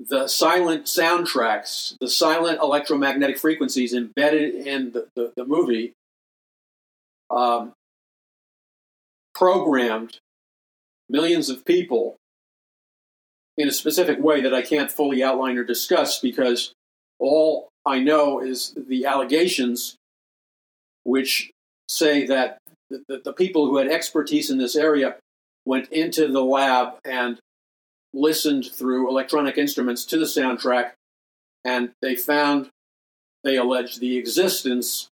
[0.00, 5.92] the silent soundtracks, the silent electromagnetic frequencies embedded in the, the, the movie,
[7.30, 7.72] um,
[9.34, 10.18] programmed
[11.08, 12.16] millions of people
[13.56, 16.72] in a specific way that I can't fully outline or discuss because
[17.18, 19.96] all I know is the allegations
[21.04, 21.50] which
[21.88, 22.58] say that
[22.90, 25.16] the, the, people who had expertise in this area
[25.66, 27.38] went into the lab and
[28.12, 30.92] listened through electronic instruments to the soundtrack,
[31.64, 32.70] and they found,
[33.42, 35.08] they allege, the existence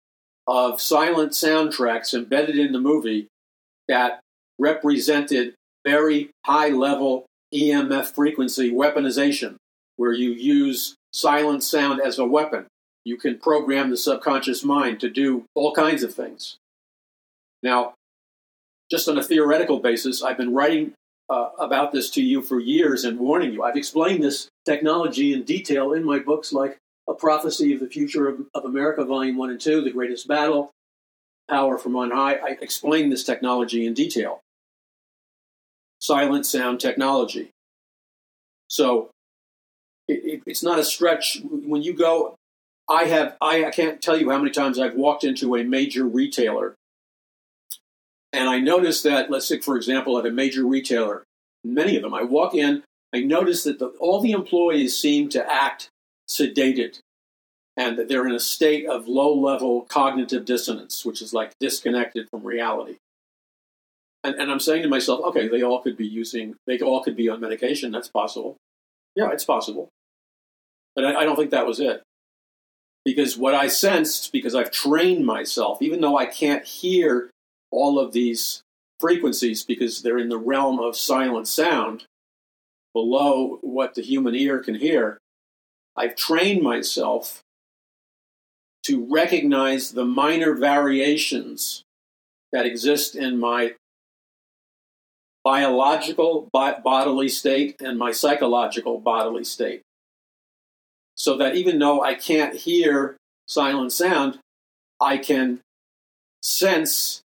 [0.46, 3.28] of silent soundtracks embedded in the movie
[3.92, 4.20] that
[4.58, 5.52] represented
[5.84, 9.56] very high level EMF frequency weaponization,
[9.96, 12.64] where you use silent sound as a weapon.
[13.04, 16.56] You can program the subconscious mind to do all kinds of things.
[17.62, 17.92] Now,
[18.90, 20.94] just on a theoretical basis, I've been writing
[21.28, 23.62] uh, about this to you for years and warning you.
[23.62, 26.78] I've explained this technology in detail in my books like
[27.10, 30.70] A Prophecy of the Future of, of America, Volume 1 and 2, The Greatest Battle,
[31.48, 32.34] Power from On High.
[32.34, 34.40] I explain this technology in detail.
[36.00, 37.50] Silent sound technology.
[38.68, 39.10] So
[40.08, 41.40] it, it, it's not a stretch.
[41.44, 42.36] When you go,
[42.88, 46.04] I have, I, I can't tell you how many times I've walked into a major
[46.04, 46.74] retailer
[48.32, 51.24] and I noticed that, let's say, for example, at a major retailer,
[51.64, 52.82] many of them, I walk in,
[53.14, 55.90] I notice that the, all the employees seem to act
[56.28, 57.00] sedated
[57.76, 62.28] and that they're in a state of low level cognitive dissonance, which is like disconnected
[62.30, 62.96] from reality.
[64.24, 67.16] And, and I'm saying to myself, okay, they all could be using, they all could
[67.16, 67.90] be on medication.
[67.90, 68.56] That's possible.
[69.16, 69.88] Yeah, it's possible.
[70.94, 72.02] But I, I don't think that was it.
[73.04, 77.30] Because what I sensed, because I've trained myself, even though I can't hear
[77.72, 78.62] all of these
[79.00, 82.04] frequencies because they're in the realm of silent sound
[82.94, 85.18] below what the human ear can hear.
[85.96, 87.40] I've trained myself
[88.84, 91.82] to recognize the minor variations
[92.52, 93.74] that exist in my
[95.44, 99.82] biological bodily state and my psychological bodily state.
[101.14, 104.38] So that even though I can't hear silent sound,
[105.00, 105.60] I can
[106.42, 107.22] sense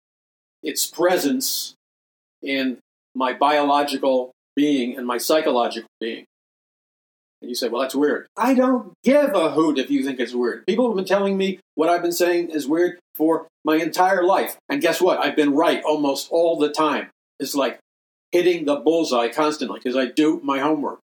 [0.62, 1.74] its presence
[2.42, 2.78] in
[3.14, 6.24] my biological being and my psychological being.
[7.40, 8.26] And you say, well, that's weird.
[8.36, 10.66] I don't give a hoot if you think it's weird.
[10.66, 14.56] People have been telling me what I've been saying is weird for my entire life.
[14.68, 15.18] And guess what?
[15.18, 17.08] I've been right almost all the time.
[17.38, 17.78] It's like
[18.32, 21.00] hitting the bullseye constantly because I do my homework.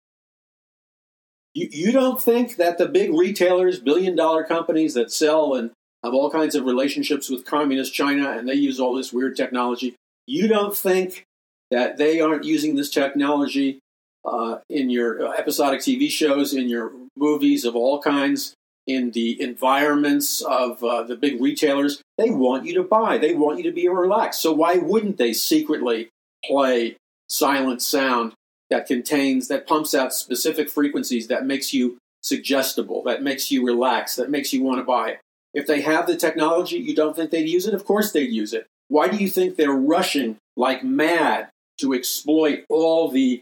[1.53, 5.71] You, you don't think that the big retailers, billion dollar companies that sell and
[6.03, 9.95] have all kinds of relationships with communist China and they use all this weird technology.
[10.27, 11.23] You don't think
[11.71, 13.79] that they aren't using this technology
[14.25, 18.53] uh, in your uh, episodic TV shows, in your movies of all kinds,
[18.87, 22.01] in the environments of uh, the big retailers.
[22.17, 24.41] They want you to buy, they want you to be relaxed.
[24.41, 26.09] So, why wouldn't they secretly
[26.43, 26.97] play
[27.27, 28.33] silent sound
[28.69, 34.15] that contains, that pumps out specific frequencies that makes you suggestible, that makes you relax,
[34.15, 35.17] that makes you want to buy?
[35.53, 37.73] If they have the technology, you don't think they'd use it?
[37.73, 38.67] Of course they'd use it.
[38.87, 41.49] Why do you think they're rushing like mad
[41.79, 43.41] to exploit all the,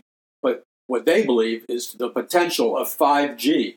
[0.88, 3.76] what they believe is the potential of 5G.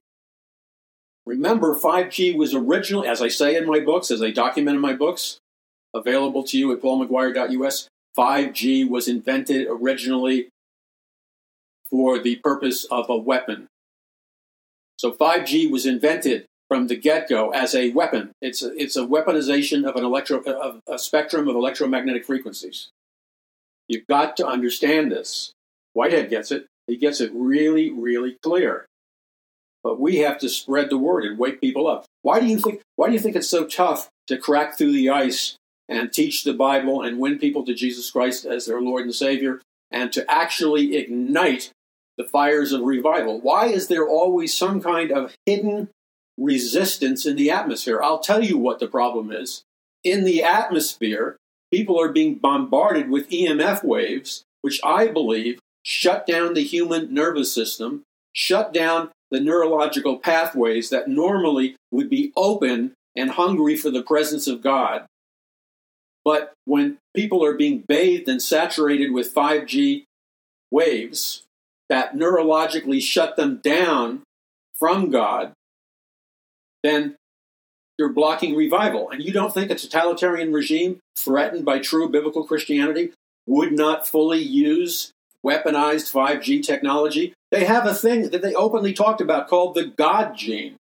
[1.25, 4.93] Remember, 5G was originally, as I say in my books, as I document in my
[4.93, 5.39] books,
[5.95, 10.49] available to you at paulmcguire.us, 5G was invented originally
[11.91, 13.69] for the purpose of a weapon.
[14.99, 18.33] So 5G was invented from the get-go as a weapon.
[18.41, 22.89] It's a, it's a weaponization of an electro of a spectrum of electromagnetic frequencies.
[23.89, 25.53] You've got to understand this.
[25.93, 26.67] Whitehead gets it.
[26.87, 28.87] He gets it really, really clear.
[29.83, 32.07] But we have to spread the word and wake people up.
[32.23, 35.11] Why do you think why do you think it's so tough to crack through the
[35.11, 35.57] ice
[35.89, 39.61] and teach the Bible and win people to Jesus Christ as their Lord and Savior
[39.91, 41.71] and to actually ignite
[42.17, 43.41] the fires of revival?
[43.41, 45.89] Why is there always some kind of hidden
[46.39, 48.03] resistance in the atmosphere?
[48.03, 49.63] I'll tell you what the problem is.
[50.03, 51.37] In the atmosphere,
[51.73, 57.55] people are being bombarded with EMF waves, which I believe shut down the human nervous
[57.55, 58.03] system,
[58.33, 64.49] shut down the neurological pathways that normally would be open and hungry for the presence
[64.49, 65.07] of God.
[66.25, 70.03] But when people are being bathed and saturated with 5G
[70.73, 71.45] waves
[71.89, 74.23] that neurologically shut them down
[74.77, 75.53] from God,
[76.83, 77.15] then
[77.97, 79.09] you're blocking revival.
[79.09, 83.13] And you don't think a totalitarian regime threatened by true biblical Christianity
[83.47, 85.13] would not fully use
[85.47, 87.35] weaponized 5G technology?
[87.51, 90.77] They have a thing that they openly talked about called the God gene.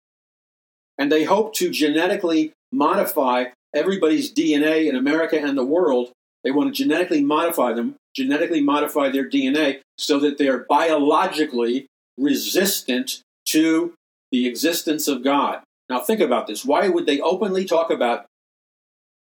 [0.98, 6.10] And they hope to genetically modify everybody's DNA in America and the world.
[6.42, 11.86] They want to genetically modify them, genetically modify their DNA so that they're biologically
[12.18, 13.94] resistant to
[14.32, 15.62] the existence of God.
[15.88, 16.64] Now, think about this.
[16.64, 18.26] Why would they openly talk about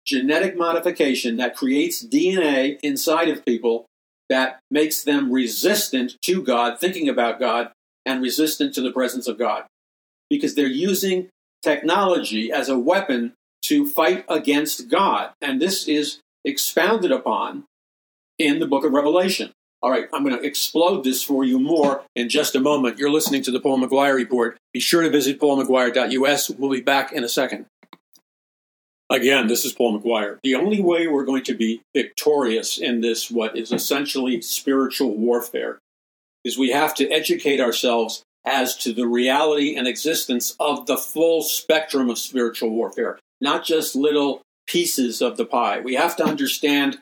[0.05, 3.85] genetic modification that creates DNA inside of people
[4.31, 7.71] that makes them resistant to God, thinking about God,
[8.05, 9.65] and resistant to the presence of God?
[10.29, 11.27] Because they're using
[11.61, 13.33] technology as a weapon
[13.63, 15.31] to fight against God.
[15.41, 17.65] And this is expounded upon
[18.39, 19.51] in the book of Revelation.
[19.83, 22.99] All right, I'm going to explode this for you more in just a moment.
[22.99, 24.57] You're listening to the Paul McGuire Report.
[24.73, 26.49] Be sure to visit paulmcguire.us.
[26.51, 27.65] We'll be back in a second.
[29.11, 30.39] Again, this is Paul McGuire.
[30.41, 35.79] The only way we're going to be victorious in this, what is essentially spiritual warfare,
[36.45, 41.43] is we have to educate ourselves as to the reality and existence of the full
[41.43, 45.81] spectrum of spiritual warfare not just little pieces of the pie.
[45.81, 46.99] We have to understand,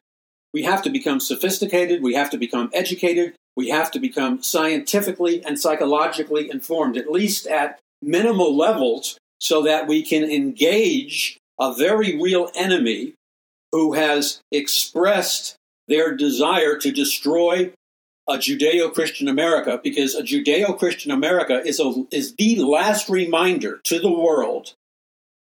[0.54, 5.44] we have to become sophisticated, we have to become educated, we have to become scientifically
[5.44, 12.22] and psychologically informed, at least at minimal levels, so that we can engage a very
[12.22, 13.14] real enemy
[13.72, 15.56] who has expressed
[15.88, 17.72] their desire to destroy
[18.28, 23.80] a Judeo Christian America because a Judeo Christian America is, a, is the last reminder
[23.86, 24.76] to the world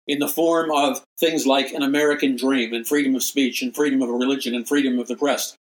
[0.06, 4.00] in the form of things like an American dream and freedom of speech and freedom
[4.02, 5.56] of religion and freedom of the press.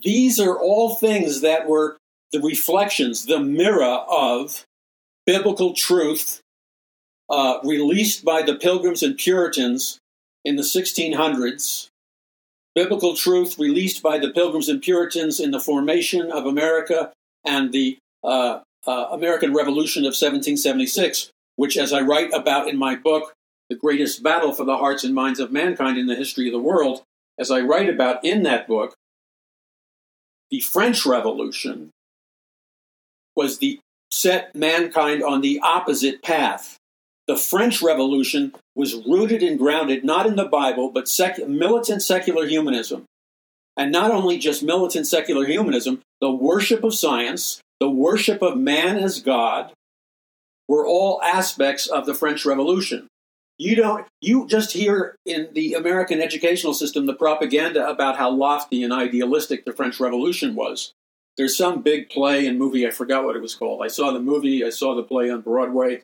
[0.00, 1.96] These are all things that were
[2.32, 4.64] the reflections, the mirror of
[5.26, 6.40] biblical truth
[7.30, 9.98] uh, released by the Pilgrims and Puritans
[10.44, 11.88] in the 1600s,
[12.74, 17.12] biblical truth released by the Pilgrims and Puritans in the formation of America
[17.44, 22.96] and the uh, uh, American Revolution of 1776, which, as I write about in my
[22.96, 23.32] book,
[23.70, 26.58] the greatest battle for the hearts and minds of mankind in the history of the
[26.58, 27.02] world,
[27.38, 28.94] as I write about in that book,
[30.50, 31.90] the French Revolution
[33.34, 33.80] was the
[34.10, 36.76] set mankind on the opposite path.
[37.26, 42.46] The French Revolution was rooted and grounded not in the Bible, but sec- militant secular
[42.46, 43.04] humanism.
[43.76, 48.96] And not only just militant secular humanism, the worship of science, the worship of man
[48.96, 49.72] as God,
[50.68, 53.08] were all aspects of the French Revolution.
[53.58, 54.06] You don't.
[54.20, 59.64] You just hear in the American educational system the propaganda about how lofty and idealistic
[59.64, 60.92] the French Revolution was.
[61.36, 62.86] There's some big play and movie.
[62.86, 63.82] I forgot what it was called.
[63.82, 64.64] I saw the movie.
[64.64, 66.02] I saw the play on Broadway,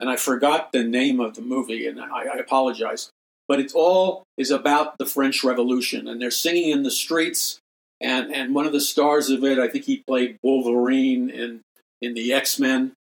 [0.00, 1.86] and I forgot the name of the movie.
[1.86, 3.10] And I, I apologize.
[3.48, 7.58] But it all is about the French Revolution, and they're singing in the streets.
[8.00, 11.60] And and one of the stars of it, I think he played Wolverine in
[12.00, 12.92] in the X Men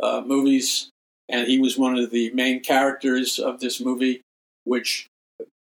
[0.00, 0.90] uh, movies
[1.28, 4.22] and he was one of the main characters of this movie,
[4.64, 5.06] which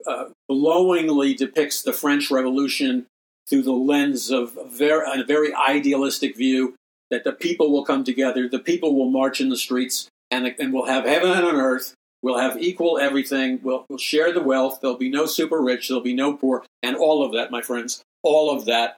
[0.07, 3.07] uh, glowingly depicts the French Revolution
[3.49, 6.75] through the lens of very, a very idealistic view
[7.11, 10.73] that the people will come together, the people will march in the streets, and, and
[10.73, 11.95] we'll have heaven and on earth.
[12.23, 13.61] We'll have equal everything.
[13.63, 14.79] We'll, we'll share the wealth.
[14.81, 15.89] There'll be no super rich.
[15.89, 16.65] There'll be no poor.
[16.83, 18.97] And all of that, my friends, all of that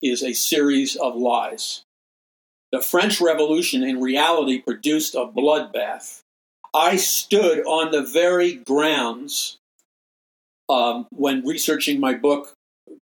[0.00, 1.82] is a series of lies.
[2.70, 6.20] The French Revolution in reality produced a bloodbath.
[6.74, 9.56] I stood on the very grounds
[10.68, 12.52] um, when researching my book,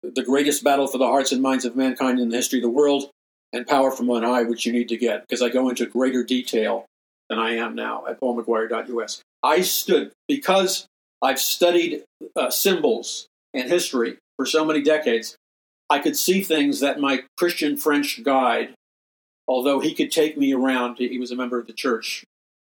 [0.03, 2.69] The Greatest Battle for the Hearts and Minds of Mankind in the History of the
[2.69, 3.11] World,
[3.53, 6.23] and Power from On High, which you need to get, because I go into greater
[6.23, 6.87] detail
[7.29, 9.23] than I am now at paulmcguire.us.
[9.43, 10.87] I stood because
[11.23, 12.05] I've studied
[12.37, 15.37] uh, symbols and history for so many decades.
[15.89, 18.75] I could see things that my Christian French guide,
[19.47, 22.25] although he could take me around, he was a member of the church.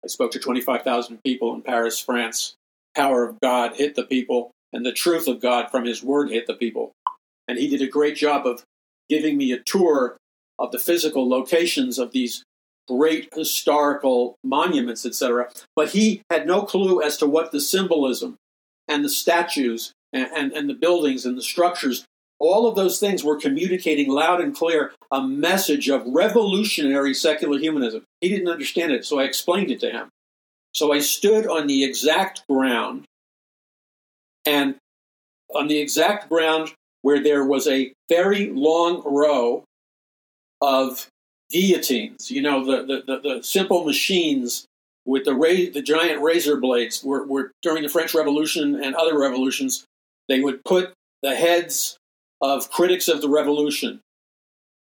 [0.04, 2.56] I spoke to 25,000 people in Paris, France.
[2.96, 6.48] Power of God hit the people, and the truth of God from his word hit
[6.48, 6.92] the people.
[7.48, 8.64] And he did a great job of
[9.10, 10.18] giving me a tour
[10.58, 12.44] of the physical locations of these
[12.90, 15.50] great historical monuments, etc.
[15.76, 18.38] But he had no clue as to what the symbolism
[18.88, 22.06] and the statues and, and, and, the buildings and the structures,
[22.40, 28.04] all of those things were communicating loud and clear a message of revolutionary secular humanism.
[28.22, 30.10] He didn't understand it, so I explained it to him.
[30.74, 33.06] So I stood on the exact ground
[34.46, 34.76] and
[35.54, 39.64] on the exact ground where there was a very long row
[40.62, 41.08] of
[41.50, 42.32] guillotines.
[42.32, 44.66] You know, the, the, the, the simple machines
[45.06, 49.18] with the, ra- the giant razor blades were, were during the French Revolution and other
[49.18, 49.86] revolutions,
[50.28, 50.94] they would put
[51.24, 51.98] the heads
[52.42, 54.02] of critics of the revolution.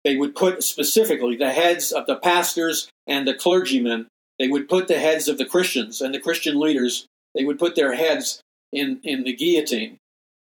[0.04, 4.06] They would put specifically the heads of the pastors and the clergymen.
[4.38, 7.06] They would put the heads of the Christians and the Christian leaders.
[7.34, 8.40] They would put their heads
[8.72, 9.96] in, in the guillotine.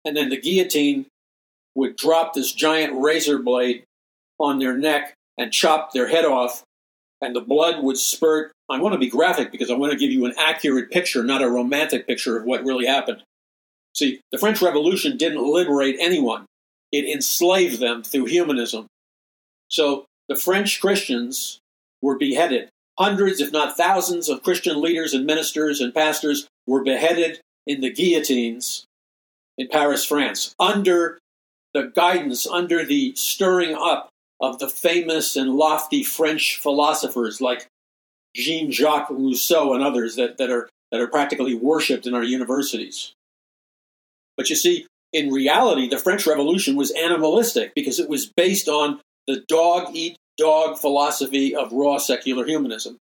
[0.05, 1.07] And then the guillotine
[1.75, 3.83] would drop this giant razor blade
[4.39, 6.63] on their neck and chop their head off,
[7.21, 8.51] and the blood would spurt.
[8.69, 11.41] I want to be graphic because I want to give you an accurate picture, not
[11.41, 13.23] a romantic picture of what really happened.
[13.95, 16.45] See, the French Revolution didn't liberate anyone,
[16.91, 18.87] it enslaved them through humanism.
[19.67, 21.59] So the French Christians
[22.01, 22.69] were beheaded.
[22.99, 27.91] Hundreds, if not thousands, of Christian leaders and ministers and pastors were beheaded in the
[27.91, 28.85] guillotines
[29.57, 31.17] in Paris, France, under
[31.73, 34.09] the guidance, under the stirring up
[34.43, 37.65] of the famous and lofty French philosophers like
[38.35, 43.13] Jean Jacques Rousseau and others that, that, are, that are practically worshipped in our universities.
[44.35, 48.99] But you see, in reality, the French Revolution was animalistic because it was based on
[49.27, 52.97] the dog eat dog philosophy of raw secular humanism.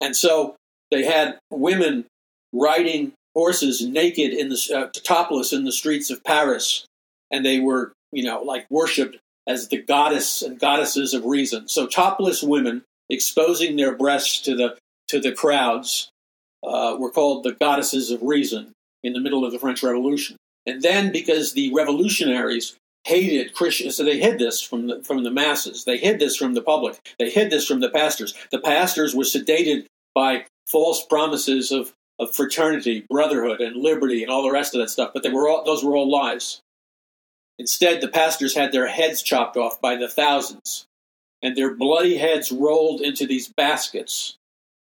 [0.00, 0.54] And so
[0.92, 2.04] they had women
[2.52, 6.86] riding horses naked in the uh, topless in the streets of Paris,
[7.32, 9.16] and they were, you know, like worshipped
[9.46, 11.68] as the goddess and goddesses of reason.
[11.68, 14.76] So topless women exposing their breasts to the
[15.08, 16.10] to the crowds
[16.66, 18.72] uh, were called the goddesses of reason
[19.02, 20.36] in the middle of the French Revolution.
[20.66, 25.30] And then, because the revolutionaries hated Christians, so they hid this from the from the
[25.30, 25.84] masses.
[25.84, 26.98] They hid this from the public.
[27.18, 28.34] They hid this from the pastors.
[28.50, 34.42] The pastors were sedated by false promises of of fraternity, brotherhood, and liberty, and all
[34.42, 35.10] the rest of that stuff.
[35.12, 36.60] But they were all those were all lies.
[37.58, 40.86] Instead, the pastors had their heads chopped off by the thousands,
[41.42, 44.36] and their bloody heads rolled into these baskets.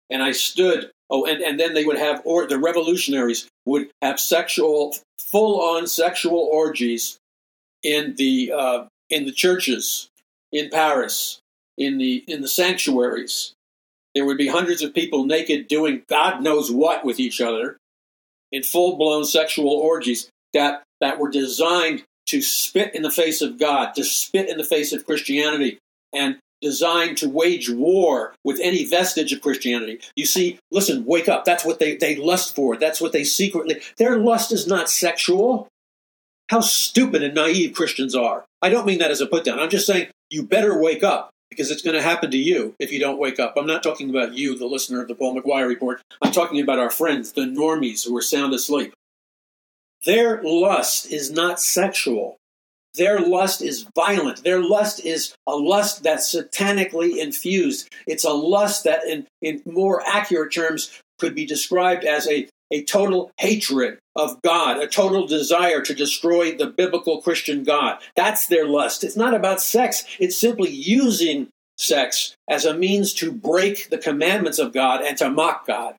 [0.10, 4.20] And I stood, oh, and, and then they would have, or the revolutionaries would have
[4.20, 7.18] sexual, full on sexual orgies
[7.84, 10.10] in the, uh, in the churches
[10.52, 11.40] in Paris,
[11.78, 13.54] in the, in the sanctuaries.
[14.14, 17.78] There would be hundreds of people naked doing God knows what with each other
[18.52, 23.60] in full blown sexual orgies that, that were designed to spit in the face of
[23.60, 25.80] God, to spit in the face of Christianity,
[26.14, 30.00] and designed to wage war with any vestige of Christianity.
[30.16, 31.46] You see, listen, wake up.
[31.46, 32.76] That's what they, they lust for.
[32.76, 33.82] That's what they secretly.
[33.98, 35.68] Their lust is not sexual.
[36.50, 38.46] How stupid and naive Christians are.
[38.62, 39.60] I don't mean that as a put down.
[39.60, 42.92] I'm just saying you better wake up because it's going to happen to you if
[42.92, 43.54] you don't wake up.
[43.56, 46.02] I'm not talking about you, the listener of the Paul McGuire Report.
[46.22, 48.94] I'm talking about our friends, the normies who are sound asleep.
[50.06, 52.38] Their lust is not sexual.
[52.96, 54.44] Their lust is violent.
[54.44, 57.88] Their lust is a lust that's satanically infused.
[58.08, 62.84] It's a lust that, in, in more accurate terms, could be described as a, a
[62.84, 68.00] total hatred of God, a total desire to destroy the biblical Christian God.
[68.16, 69.04] That's their lust.
[69.04, 74.60] It's not about sex, it's simply using sex as a means to break the commandments
[74.60, 75.96] of God and to mock God.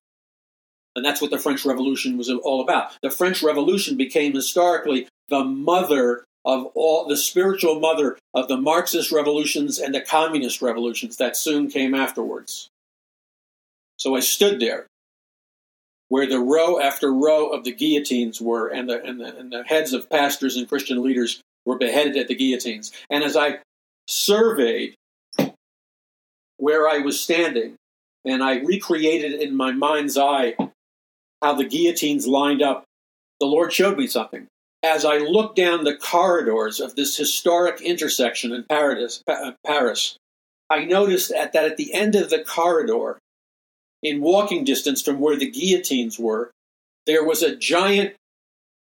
[0.96, 2.96] And that's what the French Revolution was all about.
[3.02, 9.12] The French Revolution became historically the mother of all, the spiritual mother of the Marxist
[9.12, 12.68] revolutions and the communist revolutions that soon came afterwards.
[13.98, 14.86] So I stood there
[16.08, 19.62] where the row after row of the guillotines were and the, and the, and the
[19.62, 22.90] heads of pastors and Christian leaders were beheaded at the guillotines.
[23.10, 23.58] And as I
[24.08, 24.94] surveyed
[26.56, 27.76] where I was standing
[28.24, 30.56] and I recreated in my mind's eye
[31.42, 32.84] how the guillotines lined up,
[33.38, 34.46] the Lord showed me something.
[34.82, 40.16] As I looked down the corridors of this historic intersection in Paris, uh, Paris
[40.70, 43.18] I noticed at, that at the end of the corridor,
[44.02, 46.52] in walking distance from where the guillotines were,
[47.06, 48.14] there was a giant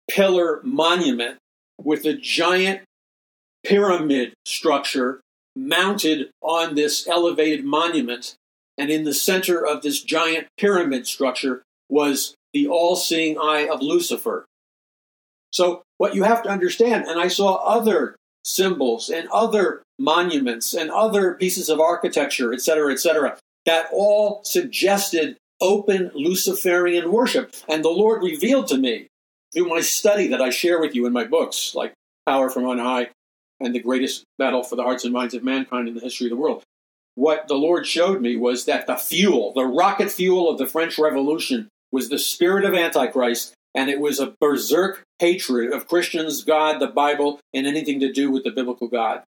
[0.09, 1.37] pillar monument
[1.81, 2.81] with a giant
[3.65, 5.19] pyramid structure
[5.55, 8.35] mounted on this elevated monument.
[8.77, 11.63] And in the center of this giant pyramid structure
[11.93, 14.45] was the all seeing eye of Lucifer.
[15.51, 20.89] So, what you have to understand, and I saw other symbols and other monuments and
[20.89, 27.53] other pieces of architecture, etc., etc., that all suggested open Luciferian worship.
[27.69, 29.07] And the Lord revealed to me
[29.53, 31.93] through my study that I share with you in my books, like
[32.25, 33.09] Power from On High
[33.59, 36.31] and The Greatest Battle for the Hearts and Minds of Mankind in the History of
[36.31, 36.63] the World.
[37.15, 40.97] What the Lord showed me was that the fuel, the rocket fuel of the French
[40.97, 46.79] Revolution, was the spirit of Antichrist, and it was a berserk hatred of Christians, God,
[46.79, 49.23] the Bible, and anything to do with the biblical God.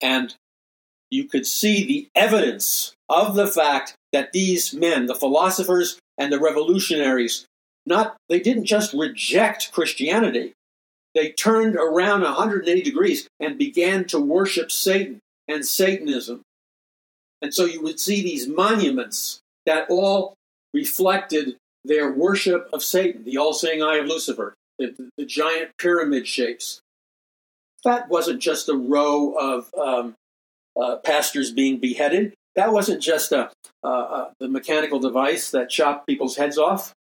[0.00, 0.34] And
[1.10, 6.38] you could see the evidence of the fact that these men, the philosophers and the
[6.38, 7.46] revolutionaries,
[7.86, 10.52] not they didn't just reject Christianity.
[11.14, 15.18] They turned around 180 degrees and began to worship Satan
[15.48, 16.42] and Satanism.
[17.40, 20.34] And so you would see these monuments that all
[20.72, 26.26] reflected their worship of Satan, the all seeing eye of Lucifer, the, the, giant pyramid
[26.26, 26.80] shapes.
[27.84, 30.14] That wasn't just a row of um,
[30.80, 32.34] uh, pastors being beheaded.
[32.54, 33.50] That wasn't just a,
[33.82, 36.92] uh, the mechanical device that chopped people's heads off.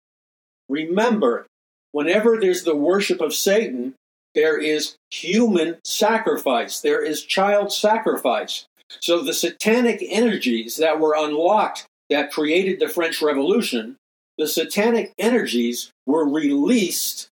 [0.70, 1.46] Remember,
[1.92, 3.94] whenever there's the worship of Satan,
[4.34, 8.66] there is human sacrifice, there is child sacrifice.
[9.00, 13.96] So the satanic energies that were unlocked that created the French Revolution,
[14.38, 17.30] the satanic energies were released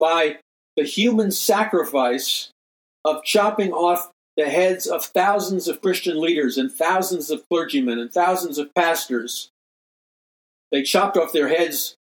[0.00, 0.38] by
[0.76, 2.50] the human sacrifice
[3.04, 8.12] of chopping off the heads of thousands of Christian leaders and thousands of clergymen and
[8.12, 9.48] thousands of pastors.
[10.72, 11.94] They chopped off their heads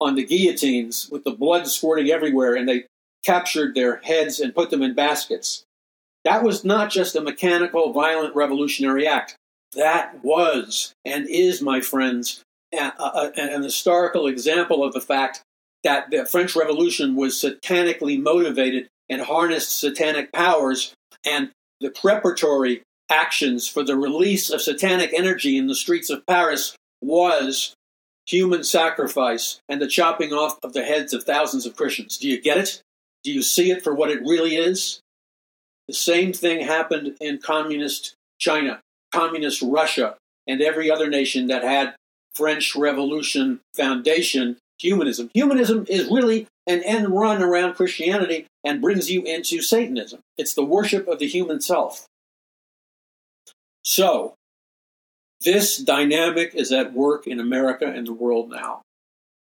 [0.00, 2.86] on the guillotines with the blood squirting everywhere, and they
[3.24, 5.62] captured their heads and put them in baskets.
[6.24, 9.36] That was not just a mechanical, violent revolutionary act.
[9.74, 12.42] That was and is, my friends,
[12.72, 15.42] an historical example of the fact
[15.82, 20.94] that the French Revolution was satanically motivated and harnessed satanic powers,
[21.24, 26.74] and the preparatory actions for the release of satanic energy in the streets of Paris
[27.02, 27.74] was
[28.26, 32.16] human sacrifice and the chopping off of the heads of thousands of Christians.
[32.16, 32.80] Do you get it?
[33.22, 35.00] Do you see it for what it really is?
[35.88, 38.80] The same thing happened in communist China,
[39.14, 40.16] communist Russia,
[40.46, 41.94] and every other nation that had
[42.34, 45.30] French Revolution foundation humanism.
[45.34, 50.20] Humanism is really an end run around Christianity and brings you into Satanism.
[50.36, 52.06] It's the worship of the human self.
[53.82, 54.34] So,
[55.42, 58.80] this dynamic is at work in America and the world now.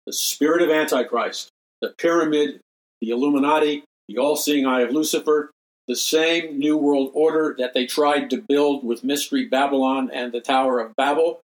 [0.05, 1.49] The spirit of Antichrist,
[1.79, 2.59] the pyramid,
[2.99, 5.51] the Illuminati, the all seeing eye of Lucifer,
[5.87, 10.41] the same New World Order that they tried to build with Mystery Babylon and the
[10.41, 11.41] Tower of Babel,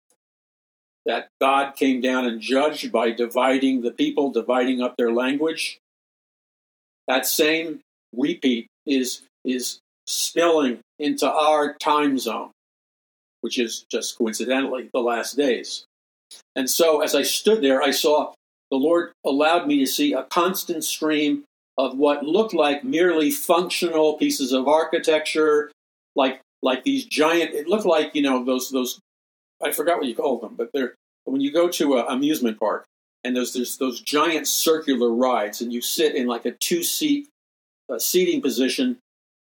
[1.07, 5.79] that God came down and judged by dividing the people, dividing up their language.
[7.09, 7.81] That same
[8.17, 12.51] repeat is, is spilling into our time zone
[13.41, 15.85] which is just coincidentally the last days.
[16.55, 18.33] And so as I stood there, I saw
[18.71, 21.45] the Lord allowed me to see a constant stream
[21.87, 25.71] of what looked like merely functional pieces of architecture,
[26.15, 27.55] like like these giant.
[27.55, 28.99] It looked like you know those those.
[29.63, 30.95] I forgot what you called them, but they're
[31.25, 32.85] when you go to an amusement park
[33.25, 37.29] and there's there's those giant circular rides, and you sit in like a two seat
[37.89, 38.99] uh, seating position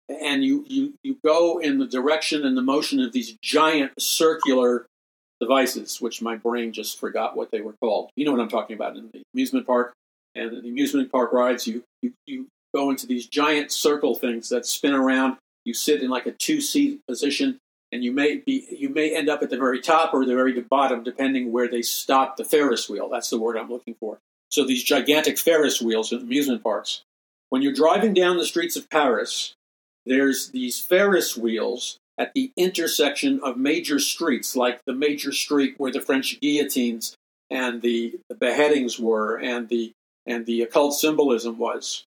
[0.09, 4.87] and you, you, you go in the direction and the motion of these giant circular
[5.39, 8.09] devices, which my brain just forgot what they were called.
[8.15, 9.93] You know what I'm talking about in the amusement park.
[10.35, 14.65] And the amusement park rides, you, you, you go into these giant circle things that
[14.65, 15.37] spin around.
[15.65, 17.59] You sit in like a two seat position,
[17.91, 20.59] and you may be you may end up at the very top or the very
[20.61, 23.09] bottom, depending where they stop the Ferris wheel.
[23.09, 24.19] That's the word I'm looking for.
[24.49, 27.03] So these gigantic Ferris wheels in amusement parks.
[27.49, 29.53] When you're driving down the streets of Paris,
[30.05, 35.91] there's these Ferris wheels at the intersection of major streets, like the major street where
[35.91, 37.15] the French guillotines
[37.49, 39.91] and the, the beheadings were, and the
[40.29, 42.05] and the occult symbolism was.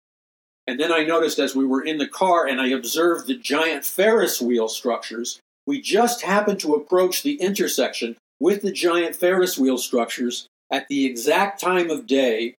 [0.67, 3.85] And then I noticed as we were in the car and I observed the giant
[3.85, 9.77] Ferris wheel structures, we just happened to approach the intersection with the giant Ferris wheel
[9.77, 12.55] structures at the exact time of day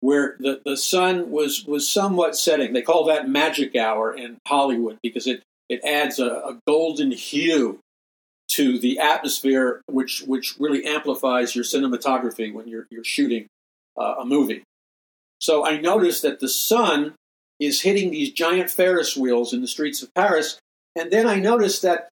[0.00, 2.72] where the, the sun was, was somewhat setting.
[2.72, 7.78] They call that magic hour in Hollywood because it, it adds a, a golden hue
[8.52, 13.46] to the atmosphere, which, which really amplifies your cinematography when you're, you're shooting
[13.98, 14.62] uh, a movie.
[15.40, 17.14] So I noticed that the sun
[17.60, 20.58] is hitting these giant Ferris wheels in the streets of Paris.
[20.96, 22.08] And then I noticed that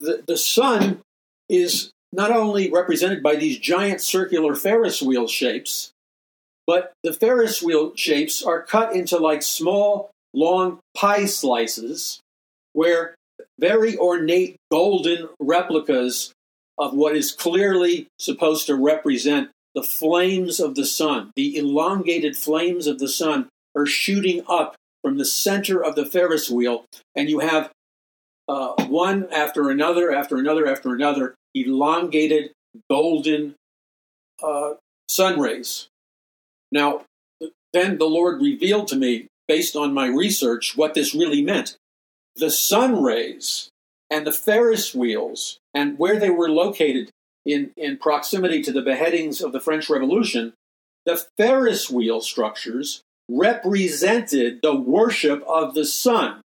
[0.00, 1.00] the, the sun
[1.48, 5.90] is not only represented by these giant circular Ferris wheel shapes,
[6.66, 12.20] but the Ferris wheel shapes are cut into like small, long pie slices
[12.72, 13.14] where
[13.58, 16.32] very ornate golden replicas
[16.78, 22.86] of what is clearly supposed to represent the flames of the sun, the elongated flames
[22.86, 27.40] of the sun, are shooting up from the center of the Ferris wheel, and you
[27.40, 27.70] have
[28.48, 32.52] uh, one after another, after another, after another, elongated
[32.88, 33.54] golden
[34.42, 34.72] uh,
[35.08, 35.88] sun rays.
[36.72, 37.02] Now,
[37.74, 41.76] then the Lord revealed to me, based on my research, what this really meant.
[42.36, 43.68] The sun rays
[44.10, 47.10] and the Ferris wheels and where they were located
[47.46, 50.52] in, in proximity to the beheadings of the French Revolution,
[51.06, 56.40] the Ferris wheel structures represented the worship of the sun,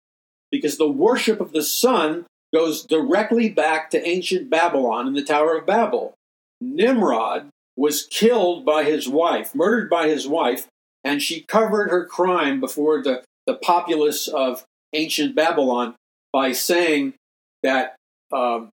[0.52, 5.57] because the worship of the sun goes directly back to ancient Babylon and the Tower
[5.57, 6.14] of Babel.
[6.60, 10.68] Nimrod was killed by his wife, murdered by his wife,
[11.03, 14.64] and she covered her crime before the, the populace of
[14.94, 15.95] ancient Babylon
[16.32, 17.14] by saying
[17.64, 17.95] that
[18.32, 18.69] um,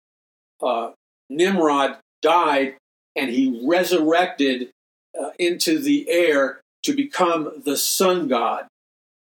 [0.62, 0.90] uh,
[1.30, 2.76] Nimrod died
[3.16, 4.70] and he resurrected
[5.18, 8.66] uh, into the air to become the sun god.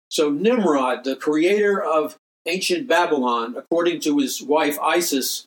[0.08, 5.46] So Nimrod, the creator of ancient Babylon, according to his wife Isis,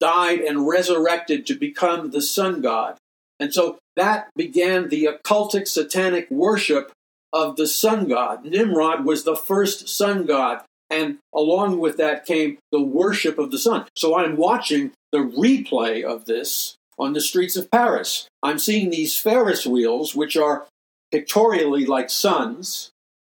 [0.00, 2.96] died and resurrected to become the sun god.
[3.38, 6.92] And so that began the occultic satanic worship
[7.32, 8.44] of the sun god.
[8.44, 10.62] Nimrod was the first sun god.
[10.90, 13.86] And along with that came the worship of the sun.
[13.96, 18.26] So I'm watching the replay of this on the streets of Paris.
[18.42, 20.66] I'm seeing these Ferris wheels, which are
[21.10, 22.90] pictorially like suns,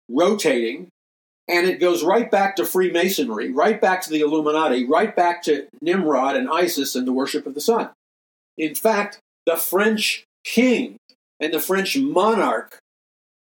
[0.10, 0.90] rotating,
[1.48, 5.68] and it goes right back to Freemasonry, right back to the Illuminati, right back to
[5.82, 7.90] Nimrod and Isis and the worship of the sun.
[8.58, 10.98] In fact, the French king
[11.40, 12.78] and the French monarch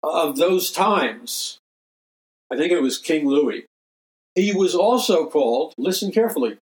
[0.03, 1.59] of those times,
[2.51, 3.67] I think it was King Louis,
[4.35, 6.57] he was also called, listen carefully,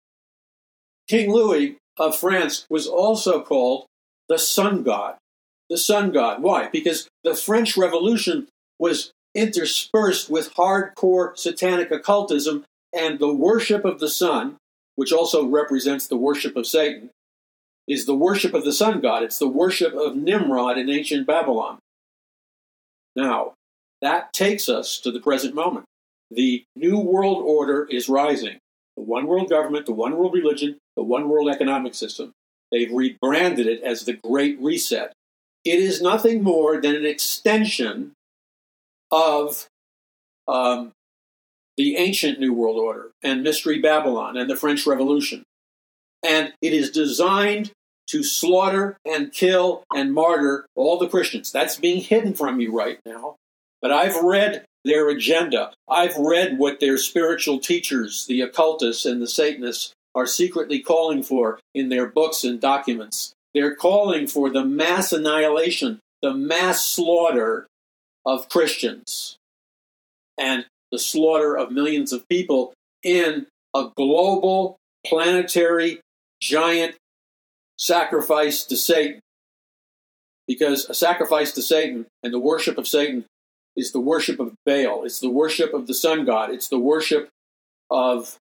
[1.08, 3.86] King Louis of France was also called
[4.28, 5.16] the sun god
[5.68, 6.42] the sun god.
[6.42, 6.68] Why?
[6.68, 8.48] Because the French Revolution
[8.78, 14.56] was interspersed with hardcore satanic occultism and the worship of the sun,
[14.94, 17.10] which also represents the worship of Satan,
[17.86, 19.22] is the worship of the sun god.
[19.22, 21.78] It's the worship of Nimrod in ancient Babylon.
[23.14, 23.54] Now,
[24.02, 25.84] that takes us to the present moment.
[26.30, 28.58] The New World Order is rising.
[28.96, 32.32] The one world government, the one world religion, the one world economic system.
[32.72, 35.12] They've rebranded it as the Great Reset.
[35.64, 38.12] It is nothing more than an extension
[39.10, 39.66] of
[40.48, 40.92] um,
[41.76, 45.44] the ancient New World Order and Mystery Babylon and the French Revolution.
[46.24, 47.72] And it is designed
[48.08, 51.52] to slaughter and kill and martyr all the Christians.
[51.52, 53.36] That's being hidden from you right now.
[53.82, 55.72] But I've read their agenda.
[55.88, 61.60] I've read what their spiritual teachers, the occultists and the Satanists, are secretly calling for
[61.74, 63.34] in their books and documents.
[63.52, 67.66] They're calling for the mass annihilation, the mass slaughter
[68.24, 69.36] of Christians,
[70.38, 72.72] and the slaughter of millions of people
[73.02, 74.76] in a global,
[75.06, 76.00] planetary,
[76.40, 76.96] giant
[77.78, 79.20] sacrifice to Satan.
[80.48, 83.24] Because a sacrifice to Satan and the worship of Satan
[83.76, 87.28] is the worship of Baal, it's the worship of the sun god, it's the worship
[87.90, 88.38] of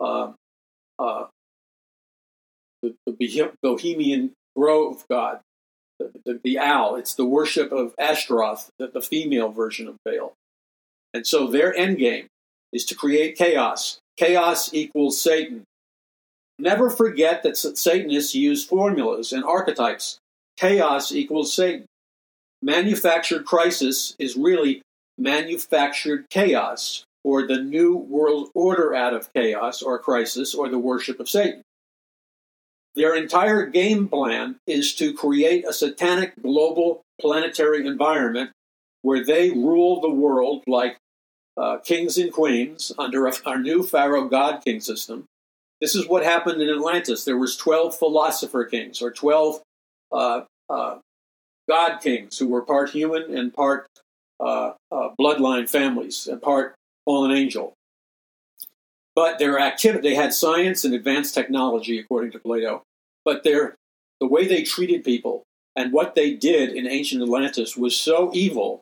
[0.00, 0.32] uh,
[0.98, 1.26] uh,
[2.82, 5.40] the, the Bohemian grove god,
[5.98, 6.96] the, the, the, owl.
[6.96, 10.34] It's the worship of Ashtaroth, the, the female version of Baal.
[11.12, 12.26] And so their end game
[12.72, 13.98] is to create chaos.
[14.16, 15.64] Chaos equals Satan.
[16.58, 20.18] Never forget that Satanists use formulas and archetypes.
[20.56, 21.86] Chaos equals Satan.
[22.66, 24.82] Manufactured crisis is really
[25.16, 31.20] manufactured chaos, or the new world order out of chaos or crisis, or the worship
[31.20, 31.62] of Satan.
[32.96, 38.50] Their entire game plan is to create a satanic global planetary environment
[39.02, 40.96] where they rule the world like
[41.56, 45.26] uh, kings and queens under our new Pharaoh God king system.
[45.80, 47.24] This is what happened in Atlantis.
[47.24, 49.62] There was 12 philosopher kings or 12
[50.10, 50.98] uh, uh,
[51.68, 53.86] god kings who were part human and part
[54.40, 56.74] uh, uh, bloodline families and part
[57.04, 57.72] fallen angel.
[59.14, 62.82] But their activity, they had science and advanced technology, according to Plato.
[63.24, 63.76] But their
[64.20, 65.44] the way they treated people
[65.76, 68.80] and what they did in ancient Atlantis was so evil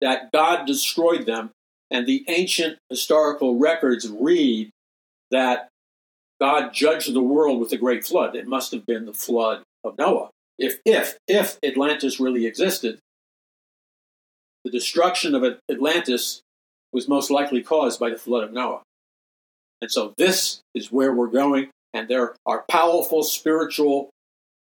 [0.00, 1.50] that God destroyed them.
[1.90, 4.70] And the ancient historical records read
[5.30, 5.68] that
[6.40, 8.34] God judged the world with a great flood.
[8.34, 10.30] It must have been the flood of Noah.
[10.62, 13.00] If, if, if Atlantis really existed,
[14.64, 16.40] the destruction of Atlantis
[16.92, 18.82] was most likely caused by the flood of Noah.
[19.80, 24.10] And so this is where we're going, and there are powerful spiritual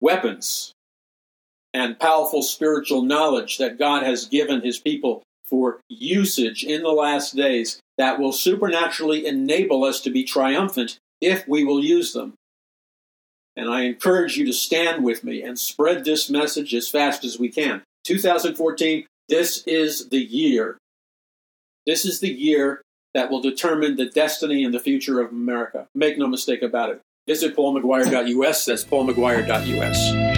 [0.00, 0.72] weapons
[1.74, 7.36] and powerful spiritual knowledge that God has given his people for usage in the last
[7.36, 12.32] days that will supernaturally enable us to be triumphant if we will use them.
[13.56, 17.38] And I encourage you to stand with me and spread this message as fast as
[17.38, 17.82] we can.
[18.04, 20.78] 2014, this is the year.
[21.86, 22.82] This is the year
[23.14, 25.86] that will determine the destiny and the future of America.
[25.94, 27.00] Make no mistake about it.
[27.26, 28.64] Visit paulmcguire.us.
[28.64, 30.31] That's paulmcguire.us.